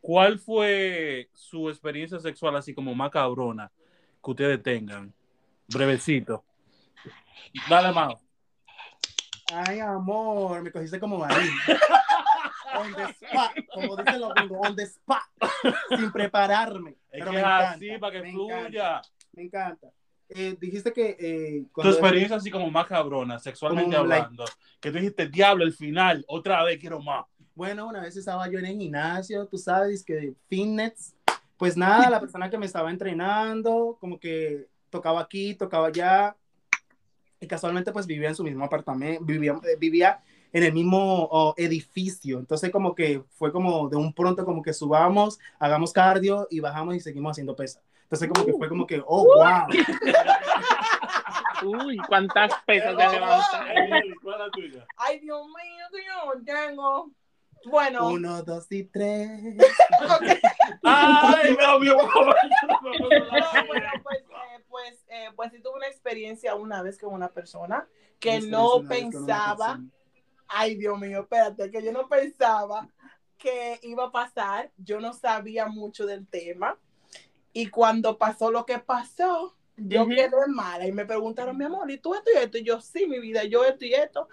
¿Cuál 0.00 0.38
fue 0.38 1.30
su 1.32 1.68
experiencia 1.70 2.18
sexual 2.20 2.56
así 2.56 2.74
como 2.74 2.94
más 2.94 3.10
cabrona 3.10 3.72
que 4.22 4.30
ustedes 4.30 4.62
tengan? 4.62 5.14
Brevecito. 5.66 6.44
Dale, 7.70 7.92
Mao. 7.92 8.20
Ay, 9.54 9.80
amor, 9.80 10.62
me 10.62 10.70
cogiste 10.70 10.98
como 11.00 11.24
ahí. 11.24 11.48
on 12.76 12.94
the 12.94 13.02
spot, 13.04 13.50
como 13.72 13.96
dicen 13.96 14.20
los 14.20 14.34
gringos, 14.34 14.58
on 14.68 14.76
the 14.76 14.82
spot, 14.84 15.22
sin 15.96 16.12
prepararme. 16.12 16.90
Es 16.90 16.96
Pero 17.12 17.24
que 17.26 17.30
me 17.30 17.36
es 17.38 17.42
encanta, 17.44 17.70
así 17.70 17.98
para 17.98 18.12
que 18.12 18.22
me 18.22 18.32
fluya. 18.32 18.58
encanta, 18.60 19.02
me 19.32 19.42
encanta. 19.42 19.88
Eh, 20.30 20.56
dijiste 20.60 20.92
que 20.92 21.16
eh, 21.18 21.64
Tu 21.74 21.88
experiencia 21.88 22.36
así 22.36 22.50
como 22.50 22.70
más 22.70 22.86
cabrona, 22.86 23.38
sexualmente 23.38 23.96
Como 23.96 24.06
like- 24.08 24.22
hablando. 24.24 24.44
Que 24.80 24.90
tú 24.90 24.98
dijiste, 24.98 25.28
diablo, 25.28 25.64
el 25.64 25.72
final, 25.72 26.22
otra 26.28 26.62
vez 26.64 26.78
quiero 26.78 27.00
más. 27.00 27.24
Bueno, 27.54 27.86
una 27.88 28.02
vez 28.02 28.16
estaba 28.16 28.48
yo 28.50 28.58
en 28.58 28.66
el 28.66 28.76
gimnasio, 28.78 29.46
tú 29.46 29.56
sabes, 29.58 30.04
que 30.04 30.34
fitness. 30.48 31.14
Pues 31.56 31.76
nada, 31.76 32.08
la 32.10 32.20
persona 32.20 32.48
que 32.50 32.58
me 32.58 32.66
estaba 32.66 32.90
entrenando, 32.90 33.96
como 34.00 34.20
que 34.20 34.68
tocaba 34.90 35.20
aquí, 35.22 35.54
tocaba 35.54 35.88
allá. 35.88 36.36
Y 37.40 37.46
casualmente, 37.46 37.92
pues 37.92 38.06
vivía 38.06 38.28
en 38.28 38.34
su 38.34 38.44
mismo 38.44 38.64
apartamento, 38.64 39.24
vivía, 39.24 39.52
eh, 39.52 39.76
vivía 39.78 40.22
en 40.52 40.64
el 40.64 40.72
mismo 40.72 41.28
oh, 41.30 41.54
edificio. 41.56 42.38
Entonces, 42.38 42.70
como 42.70 42.94
que 42.94 43.22
fue 43.30 43.52
como 43.52 43.88
de 43.88 43.96
un 43.96 44.12
pronto, 44.12 44.44
como 44.44 44.62
que 44.62 44.72
subamos, 44.72 45.38
hagamos 45.58 45.92
cardio 45.92 46.48
y 46.50 46.60
bajamos 46.60 46.96
y 46.96 47.00
seguimos 47.00 47.32
haciendo 47.32 47.54
pesa. 47.54 47.80
Entonces, 48.04 48.28
como 48.28 48.46
que 48.46 48.52
fue 48.54 48.68
como 48.68 48.86
que, 48.86 49.02
oh, 49.06 49.24
wow. 49.24 49.68
Uy, 51.64 51.96
cuántas 52.08 52.52
pesas 52.66 52.90
se 52.92 52.96
Pero, 52.96 53.12
levantan. 53.12 53.68
Ey, 53.68 54.14
¿Cuál 54.22 54.34
es 54.34 54.46
la 54.46 54.50
tuya? 54.50 54.86
Ay, 54.96 55.18
Dios 55.20 55.46
mío, 55.46 55.86
que 55.92 56.04
yo 56.04 56.34
no 56.34 56.44
tengo. 56.44 57.10
Bueno, 57.66 58.08
Uno, 58.08 58.42
dos 58.44 58.70
y 58.70 58.84
tres. 58.84 59.28
Ay, 60.84 61.56
Dios 61.58 61.80
mío. 61.80 61.96
no, 61.98 62.80
bueno, 63.66 63.90
pues, 64.02 64.22
pues, 64.78 65.04
eh, 65.08 65.28
pues 65.34 65.50
sí 65.52 65.60
tuve 65.60 65.76
una 65.76 65.88
experiencia 65.88 66.54
una 66.54 66.82
vez 66.82 66.98
con 66.98 67.12
una 67.12 67.28
persona 67.30 67.86
que 68.20 68.40
no 68.40 68.82
pensaba, 68.88 69.56
persona. 69.56 69.84
ay 70.48 70.76
Dios 70.76 70.98
mío, 70.98 71.20
espérate, 71.22 71.70
que 71.70 71.82
yo 71.82 71.92
no 71.92 72.08
pensaba 72.08 72.88
que 73.36 73.78
iba 73.82 74.04
a 74.06 74.10
pasar, 74.12 74.70
yo 74.76 75.00
no 75.00 75.12
sabía 75.12 75.66
mucho 75.66 76.06
del 76.06 76.26
tema 76.26 76.76
y 77.52 77.68
cuando 77.70 78.18
pasó 78.18 78.50
lo 78.50 78.64
que 78.66 78.78
pasó, 78.78 79.54
Yo 79.80 80.02
Ujú. 80.02 80.10
quedé 80.10 80.30
mala 80.48 80.88
y 80.88 80.90
me 80.92 81.04
preguntaron, 81.06 81.56
mi 81.56 81.64
amor, 81.64 81.88
¿y 81.88 81.98
tú 81.98 82.12
esto 82.12 82.28
y 82.34 82.38
esto? 82.38 82.58
Y 82.58 82.64
yo, 82.64 82.80
sí, 82.80 83.06
mi 83.06 83.20
vida, 83.20 83.44
yo 83.44 83.64
esto 83.64 83.84
y 83.84 83.94
esto. 83.94 84.28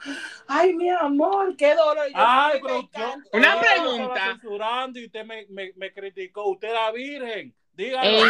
Ay, 0.47 0.73
mi 0.73 0.89
amor, 0.89 1.55
qué 1.55 1.75
dolor. 1.75 2.07
Yo, 2.07 2.13
Ay, 2.15 2.53
"Sí, 2.57 2.63
me 2.63 2.67
pero 2.67 2.79
yo, 2.81 2.87
encanta". 2.87 3.29
Una 3.37 3.59
pregunta. 3.59 4.25
censurando 4.31 4.99
y 4.99 5.05
usted 5.05 5.23
me, 5.23 5.45
me, 5.49 5.71
me 5.75 5.93
criticó. 5.93 6.47
Usted 6.49 6.69
era 6.69 6.91
virgen. 6.91 7.53
Dígalo. 7.73 8.25
Eh. 8.25 8.29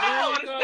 Dígalo. 0.00 0.58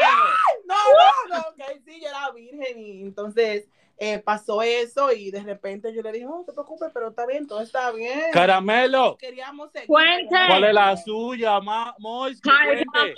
No, 1.29 1.55
que 1.55 1.79
sí, 1.85 2.01
yo 2.01 2.09
era 2.09 2.31
virgen 2.31 2.79
y 2.79 3.01
entonces 3.01 3.67
eh, 4.03 4.17
pasó 4.17 4.63
eso 4.63 5.11
y 5.11 5.29
de 5.29 5.43
repente 5.43 5.93
yo 5.93 6.01
le 6.01 6.11
dije, 6.11 6.25
no 6.25 6.43
te 6.43 6.53
preocupes, 6.53 6.89
pero 6.91 7.09
está 7.09 7.27
bien, 7.27 7.45
todo 7.45 7.61
está 7.61 7.91
bien. 7.91 8.31
Caramelo. 8.33 9.15
Queríamos 9.15 9.71
seguir. 9.71 9.87
Cuente. 9.87 10.35
¿Cuál 10.47 10.63
es 10.63 10.73
la 10.73 10.97
suya, 10.97 11.59
ma 11.59 11.93
Mois? 11.99 12.41
que. 12.41 13.13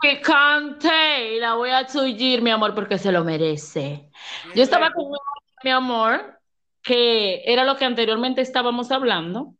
Picante, 0.00 1.34
y 1.34 1.40
la 1.40 1.54
voy 1.54 1.70
a 1.70 1.84
tullir, 1.84 2.42
mi 2.42 2.50
amor, 2.50 2.74
porque 2.74 2.96
se 2.96 3.10
lo 3.10 3.24
merece. 3.24 4.08
Yo 4.54 4.62
estaba 4.62 4.92
con 4.92 5.10
mi 5.64 5.70
amor, 5.70 6.38
que 6.80 7.42
era 7.44 7.64
lo 7.64 7.76
que 7.76 7.84
anteriormente 7.84 8.40
estábamos 8.40 8.92
hablando. 8.92 9.54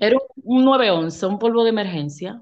Era 0.00 0.16
un, 0.16 0.58
un 0.58 0.64
911, 0.64 1.26
un 1.26 1.38
polvo 1.40 1.64
de 1.64 1.70
emergencia. 1.70 2.40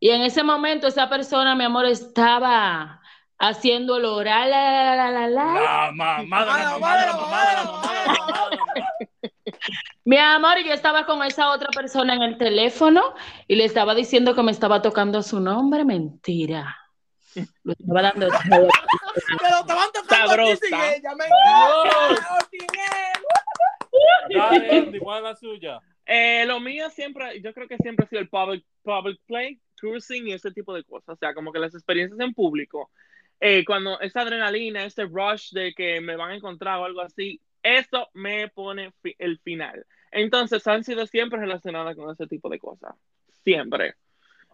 Y 0.00 0.10
en 0.10 0.22
ese 0.22 0.42
momento 0.42 0.88
esa 0.88 1.08
persona, 1.08 1.54
mi 1.54 1.64
amor, 1.64 1.86
estaba 1.86 3.00
haciendo 3.38 3.96
el 3.96 4.04
oral. 4.04 4.50
La, 4.50 4.94
la, 4.94 5.10
la, 5.10 5.10
la, 5.10 5.28
la. 5.28 5.92
Mi 10.04 10.18
amor, 10.18 10.58
y 10.58 10.64
yo 10.64 10.72
estaba 10.72 11.04
con 11.06 11.22
esa 11.22 11.50
otra 11.50 11.68
persona 11.70 12.14
en 12.14 12.22
el 12.22 12.38
teléfono 12.38 13.02
y 13.48 13.56
le 13.56 13.64
estaba 13.64 13.94
diciendo 13.94 14.34
que 14.34 14.42
me 14.42 14.52
estaba 14.52 14.80
tocando 14.82 15.22
su 15.22 15.40
nombre. 15.40 15.84
Mentira. 15.84 16.76
Le 17.34 17.72
estaba 17.72 18.02
dando 18.02 18.28
todo. 18.28 18.68
Pero 19.40 19.60
estaban 19.60 19.88
tocando 19.92 20.28
Sabrosa. 20.28 20.94
ella, 20.94 21.14
me 21.14 21.24
encanta, 21.24 22.46
sin 22.50 22.60
él. 22.62 24.38
Dale, 24.38 24.78
Andy, 24.78 24.98
¿cuál 24.98 25.18
es 25.18 25.24
la 25.24 25.36
suya? 25.36 25.80
Eh, 26.06 26.44
lo 26.46 26.60
mío 26.60 26.88
siempre, 26.90 27.40
yo 27.42 27.52
creo 27.52 27.66
que 27.66 27.76
siempre 27.78 28.06
ha 28.06 28.08
sido 28.08 28.22
el 28.22 28.28
public, 28.28 28.64
public 28.82 29.20
play, 29.26 29.60
cruising 29.76 30.28
y 30.28 30.32
ese 30.32 30.50
tipo 30.52 30.72
de 30.72 30.84
cosas. 30.84 31.14
O 31.14 31.16
sea, 31.16 31.34
como 31.34 31.52
que 31.52 31.58
las 31.58 31.74
experiencias 31.74 32.20
en 32.20 32.32
público, 32.32 32.90
eh, 33.40 33.64
cuando 33.64 34.00
esa 34.00 34.22
adrenalina, 34.22 34.84
ese 34.84 35.04
rush 35.04 35.52
de 35.52 35.72
que 35.74 36.00
me 36.00 36.16
van 36.16 36.30
a 36.32 36.36
encontrar 36.36 36.78
o 36.78 36.84
algo 36.84 37.00
así, 37.00 37.40
eso 37.62 38.08
me 38.14 38.48
pone 38.48 38.92
fi- 39.02 39.16
el 39.18 39.38
final. 39.40 39.84
Entonces 40.10 40.66
han 40.66 40.84
sido 40.84 41.06
siempre 41.06 41.38
relacionadas 41.40 41.96
con 41.96 42.10
ese 42.10 42.26
tipo 42.26 42.48
de 42.48 42.58
cosas. 42.58 42.94
Siempre. 43.44 43.94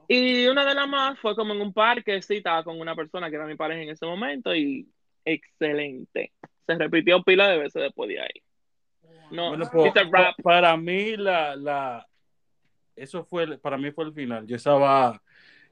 Y 0.09 0.47
una 0.47 0.65
de 0.65 0.75
las 0.75 0.89
más 0.89 1.19
fue 1.21 1.35
como 1.37 1.55
en 1.55 1.61
un 1.61 1.73
parque, 1.73 2.21
sí, 2.23 2.37
estaba 2.39 2.65
con 2.65 2.81
una 2.81 2.95
persona 2.95 3.31
que 3.31 3.37
era 3.37 3.47
mi 3.47 3.55
pareja 3.55 3.83
en 3.83 3.91
ese 3.91 4.05
momento 4.05 4.55
y 4.55 4.89
excelente. 5.25 6.33
Se 6.67 6.75
repitió 6.75 7.23
pila 7.23 7.49
de 7.49 7.59
veces 7.59 7.83
después 7.83 8.09
de 8.09 8.21
ahí. 8.21 8.43
No, 9.31 9.49
Bueno, 9.49 9.69
pues, 9.71 9.93
para 10.43 10.77
mí, 10.77 11.17
la, 11.17 11.57
la, 11.57 12.07
eso 12.97 13.25
fue, 13.25 13.57
para 13.59 13.79
mí 13.79 13.91
fue 13.93 14.05
el 14.05 14.13
final. 14.13 14.47
Yo 14.47 14.57
estaba 14.57 15.23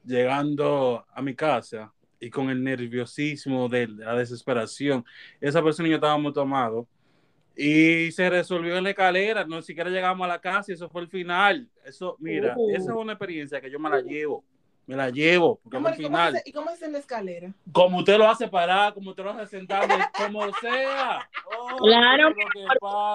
llegando 0.05 1.05
a 1.13 1.21
mi 1.23 1.35
casa 1.35 1.93
y 2.21 2.31
con 2.31 2.51
el 2.51 2.63
nerviosismo 2.63 3.69
de 3.69 3.89
la 3.89 4.15
desesperación, 4.17 5.05
esa 5.41 5.63
persona 5.63 5.89
y 5.89 5.93
yo 5.93 5.97
estábamos 5.97 6.35
tomados 6.35 6.87
y 7.57 8.11
se 8.13 8.31
resolvió 8.31 8.77
en 8.77 8.85
la 8.85 8.91
escalera, 8.91 9.45
no 9.45 9.61
siquiera 9.63 9.91
llegamos 9.91 10.25
a 10.25 10.29
la 10.29 10.41
casa 10.41 10.73
y 10.73 10.75
eso 10.75 10.89
fue 10.89 11.03
el 11.03 11.09
final. 11.09 11.69
Eso, 11.85 12.17
mira, 12.21 12.55
Uh. 12.57 12.71
esa 12.71 12.93
es 12.93 12.97
una 12.97 13.13
experiencia 13.15 13.61
que 13.61 13.71
yo 13.71 13.79
me 13.79 13.91
la 13.91 14.01
llevo, 14.01 14.45
me 14.91 14.97
la 14.97 15.09
llevo, 15.09 15.61
porque 15.63 15.77
Amor, 15.77 15.95
fue 15.95 16.03
¿y 16.03 16.07
el 16.07 16.11
cómo 16.11 16.19
final. 16.19 16.33
se- 16.43 16.43
¿Y 16.51 16.53
cómo 16.53 16.71
es 16.71 16.83
en 16.83 16.93
la 16.93 16.99
escalera? 16.99 17.53
Como 17.71 17.99
usted 17.99 18.19
lo 18.19 18.29
hace 18.29 18.49
parar, 18.49 18.93
como 18.93 19.11
usted 19.11 19.23
lo 19.23 19.31
hace 19.31 19.47
sentado, 19.47 19.87
como 20.17 20.53
sea. 20.61 21.29
Oh, 21.57 21.77
Claro. 21.77 22.35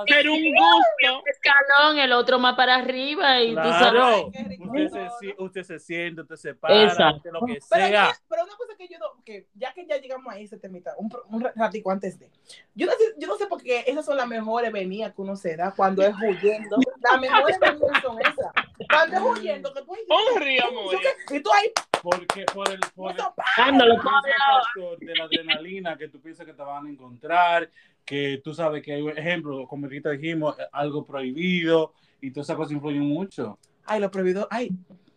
Pero 0.08 0.34
un 0.34 0.42
gusto. 0.42 1.24
escalón, 1.26 2.00
el 2.00 2.14
otro 2.14 2.40
más 2.40 2.56
para 2.56 2.76
arriba 2.76 3.42
y 3.42 3.50
tú 3.50 3.56
sabes. 3.62 3.92
Claro, 3.92 4.30
Qué 4.32 4.44
rico. 4.46 4.64
usted 4.72 5.08
se, 5.20 5.36
usted 5.38 5.64
se 5.64 5.80
siente, 5.80 6.22
usted 6.22 6.36
se 6.38 6.56
para, 6.56 6.84
Exacto. 6.84 7.18
usted 7.18 7.32
lo 7.32 7.40
que 7.46 7.54
Pero, 7.54 7.66
sea. 7.66 7.90
ya- 7.90 8.18
pero 8.30 8.44
una 8.46 8.56
cosa 8.56 8.74
que 8.78 8.88
yo 8.88 8.98
no, 8.98 9.22
que 9.26 9.48
ya 9.54 9.74
que 9.74 9.86
ya 9.86 9.98
llegamos 9.98 10.34
ahí, 10.34 10.48
se 10.48 10.58
termina, 10.58 10.92
un, 10.98 11.10
un 11.30 11.46
ratico 11.56 11.92
antes 11.92 12.18
de. 12.18 12.30
Yo 12.74 12.86
no, 12.88 12.94
sé, 12.94 13.16
yo 13.18 13.28
no 13.28 13.36
sé 13.36 13.48
por 13.48 13.62
qué 13.62 13.84
esas 13.86 14.06
son 14.06 14.16
las 14.16 14.28
mejores 14.28 14.72
venidas 14.72 15.14
que 15.14 15.22
uno 15.22 15.36
se 15.36 15.58
da 15.58 15.74
cuando 15.76 16.02
es 16.04 16.16
huyendo. 16.16 16.78
Las 17.02 17.20
mejores 17.20 17.60
venidas 17.60 18.02
son 18.02 18.18
esas. 18.22 18.52
Cuando 18.90 19.16
es 19.18 19.24
huyendo, 19.40 19.74
que 19.74 19.82
tú 19.82 19.94
ay, 19.94 20.02
Un 20.36 20.42
río, 20.42 20.68
amor. 20.68 20.96
Y 21.32 21.40
tú 21.42 21.50
ahí, 21.54 21.72
Porque 22.02 22.46
por 22.54 22.70
el, 22.70 22.80
por 22.96 23.12
el, 23.12 23.18
ese 23.18 23.24
factor 23.24 25.00
de 25.00 25.16
la 25.16 25.24
adrenalina 25.26 25.98
que 25.98 26.08
tú 26.08 26.20
piensas 26.22 26.46
que 26.46 26.54
te 26.54 26.62
van 26.62 26.86
a 26.86 26.90
encontrar, 26.90 27.70
que 28.06 28.42
tú 28.44 28.54
sabes 28.54 28.84
que 28.84 28.94
hay 28.94 29.02
un 29.02 29.18
ejemplo, 29.18 29.66
como 29.68 29.86
ahorita 29.86 30.12
dijimos, 30.12 30.58
eh, 30.60 30.64
algo 30.72 31.04
prohibido 31.04 31.94
y 32.22 32.32
todas 32.32 32.48
esas 32.48 32.58
cosas 32.58 32.72
influyen 32.74 33.02
mucho. 33.04 33.58
ay, 33.86 34.00
lo 34.00 34.10
prohibido, 34.12 34.48
ay. 34.52 34.70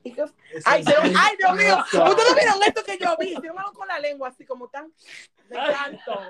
¿y 0.05 0.13
qué- 0.13 0.23
Eso 0.23 0.33
Ay, 0.65 0.83
se- 0.85 0.95
ay, 0.97 1.37
Dios 1.39 1.55
mío, 1.57 1.77
ustedes 1.79 2.35
vieron 2.35 2.63
esto 2.67 2.83
que 2.85 2.99
yo 2.99 3.17
vi, 3.19 3.35
se 3.35 3.49
con 3.75 3.89
la 3.89 3.99
lengua 3.99 4.29
así 4.29 4.45
como 4.47 4.69
tan 4.69 4.91
de 5.49 5.57
canto. 5.57 6.21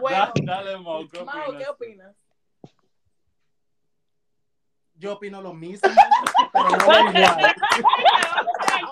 Bueno, 0.00 0.18
Da- 0.18 0.32
dale, 0.42 0.78
Mau, 0.78 1.08
¿qué 1.08 1.24
Mao, 1.24 1.56
¿qué 1.58 1.66
opinas? 1.68 2.14
Yo 5.04 5.12
opino 5.12 5.42
lo 5.42 5.52
mismo, 5.52 5.86
pero 6.50 6.70
no 6.70 6.78
igual. 6.78 7.54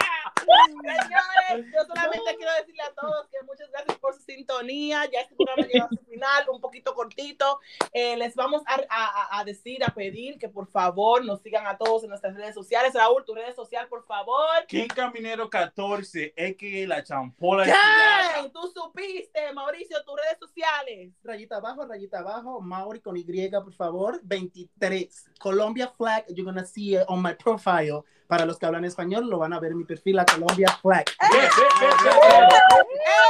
Señores, 0.50 1.74
yo 1.74 1.86
solamente 1.86 2.36
quiero 2.38 2.52
decirle 2.60 2.82
a 2.84 2.94
todos 2.94 3.28
que 3.28 3.38
muchas 3.46 3.70
gracias 3.72 3.98
por 4.00 4.14
su 4.16 4.22
sintonía. 4.22 5.06
Ya 5.12 5.22
este 5.22 5.36
programa 5.36 5.68
llega 5.68 5.86
a 5.86 5.90
su 5.90 5.98
final, 6.10 6.50
un 6.52 6.62
poquito 6.62 6.94
cortito. 6.94 7.60
Eh, 7.94 8.18
les 8.18 8.36
vamos 8.36 8.62
a, 8.66 8.80
a- 8.90 9.40
a 9.40 9.44
decir, 9.44 9.84
a 9.84 9.90
pedir 9.94 10.38
que 10.40 10.50
por 10.50 10.68
favor 10.68 11.24
nos 11.26 11.42
sigan 11.42 11.66
a 11.68 11.78
todos 11.78 12.04
en 12.04 12.10
nuestras 12.10 12.36
redes 12.36 12.56
sociales. 12.56 12.94
Raúl, 12.94 13.24
tu 13.26 13.34
red 13.36 13.54
social, 13.56 13.88
por 13.88 14.06
favor. 14.06 14.66
King 14.68 14.88
Caminero 14.88 15.50
14, 15.50 16.34
es 16.36 16.56
que 16.58 16.88
la 16.88 17.04
champola. 17.04 17.64
¿Quién? 17.66 18.52
Tú 18.52 18.62
supiste, 18.74 19.52
Mauricio, 19.54 20.04
tus 20.04 20.16
redes 20.16 20.38
sociales. 20.40 21.12
Rayita 21.24 21.58
abajo, 21.58 21.86
rayita 21.86 22.20
abajo, 22.20 22.62
Mauri 22.62 23.00
con 23.00 23.16
Y, 23.18 23.24
por 23.50 23.74
favor. 23.74 24.20
23. 24.24 25.30
Colombia 25.40 25.88
flag, 25.98 26.26
you're 26.30 26.44
gonna 26.44 26.66
see 26.66 26.96
it 26.96 27.04
on 27.08 27.22
my 27.22 27.34
profile. 27.34 28.04
Para 28.30 28.46
los 28.46 28.60
que 28.60 28.68
hablan 28.68 28.86
español, 28.86 29.28
lo 29.28 29.40
van 29.40 29.54
a 29.54 29.60
ver 29.60 29.72
en 29.72 29.80
mi 29.80 29.86
perfil 29.86 30.20
a 30.20 30.26
Colombia 30.26 30.68
flag. 30.84 31.04
Ve, 31.20 31.40
ve, 31.40 31.48
ve, 31.82 31.88
ve, 31.88 32.12
ve. 32.12 32.58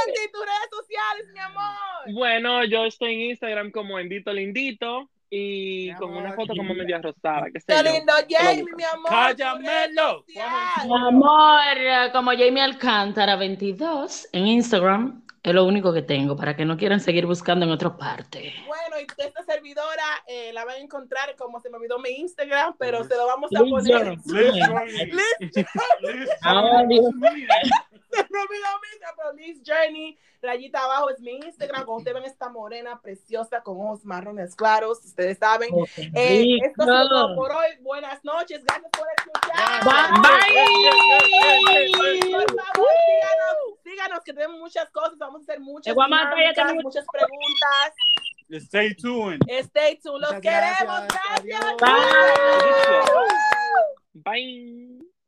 Andy, 0.04 0.30
tus 0.30 0.42
redes 0.42 0.70
sociales, 0.70 1.28
mi 1.32 1.40
amor. 1.40 2.14
Bueno, 2.14 2.66
yo 2.66 2.84
estoy 2.84 3.14
en 3.14 3.22
Instagram 3.30 3.72
como 3.72 3.98
Endito 3.98 4.34
Lindito 4.34 5.10
y 5.30 5.94
con 5.94 6.18
una 6.18 6.34
foto 6.34 6.54
como 6.54 6.74
media 6.74 7.00
rosada, 7.02 7.46
qué 7.54 7.62
sé 7.62 7.68
Qué 7.68 7.94
lindo, 7.94 8.12
Jamie, 8.30 8.66
mi 8.76 8.84
amor. 8.84 9.10
Cállamelo. 9.10 10.26
Mi 10.28 11.08
amor, 11.08 12.12
como 12.12 12.32
Jamie 12.32 12.62
Alcántara 12.62 13.38
22 13.38 14.28
en 14.34 14.48
Instagram, 14.48 15.24
es 15.44 15.54
lo 15.54 15.64
único 15.66 15.94
que 15.94 16.02
tengo 16.02 16.36
para 16.36 16.56
que 16.56 16.66
no 16.66 16.76
quieran 16.78 17.00
seguir 17.00 17.26
buscando 17.26 17.66
en 17.66 17.72
otra 17.72 17.96
parte. 17.98 18.54
Bueno, 18.68 18.96
y 19.00 19.22
esta 19.22 19.44
servidora 19.44 20.04
eh, 20.28 20.52
la 20.54 20.66
van 20.66 20.76
a 20.76 20.80
encontrar 20.80 21.36
como 21.38 21.60
se 21.62 21.70
me 21.70 21.78
olvidó 21.78 21.98
mi 22.00 22.10
Instagram, 22.10 22.76
pero 22.78 23.04
se 23.06 23.16
lo 23.16 23.26
vamos 23.26 23.50
a 23.56 23.60
poner. 23.60 24.08
Liz 24.10 24.22
Journey. 24.26 25.12
Liz, 25.12 26.30
Ah, 26.44 26.62
Journey. 26.80 26.98
Se 27.00 28.28
me 28.30 28.40
olvidó 28.40 28.68
mi 28.82 28.88
Instagram, 28.94 29.16
pero 29.18 29.34
Liz 29.34 29.62
Journey, 29.66 30.18
rayita 30.42 30.84
abajo 30.84 31.10
es 31.10 31.20
mi 31.20 31.38
Instagram. 31.38 31.86
Cuando 31.86 31.98
ustedes 32.00 32.16
ven 32.16 32.24
esta 32.26 32.50
morena 32.50 33.00
preciosa 33.02 33.62
con 33.62 33.78
ojos 33.80 34.06
marrones 34.06 34.56
claros, 34.56 35.04
ustedes 35.06 35.38
saben. 35.38 35.70
Eh, 36.16 36.58
esto 36.64 36.84
sido 36.84 37.10
todo 37.10 37.36
por 37.36 37.52
hoy. 37.52 37.68
Buenas 37.82 38.24
noches, 38.24 38.64
gracias 38.64 38.92
por 38.92 39.08
escuchar. 39.18 39.84
Bye. 39.84 40.20
Por 42.32 42.56
favor, 42.56 42.88
síganos, 43.06 43.80
síganos, 43.84 44.20
que 44.24 44.34
tenemos 44.34 44.60
muchas 44.60 44.90
cosas, 44.92 45.18
vamos 45.18 45.42
a 45.42 45.44
hacer 45.44 45.60
muchas, 45.60 45.94
tenemos- 46.56 46.84
muchas 46.84 47.06
preguntas. 47.12 47.94
Stay 48.66 48.96
tuned. 48.96 49.40
Stay 49.48 50.00
tuned, 50.00 50.22
los 50.22 50.34
Muchas 50.34 50.42
queremos, 50.42 51.02
gracias. 51.08 51.44
gracias. 51.44 51.62
Adiós. 51.80 53.20
Bye. 54.14 55.00
Bye. 55.02 55.19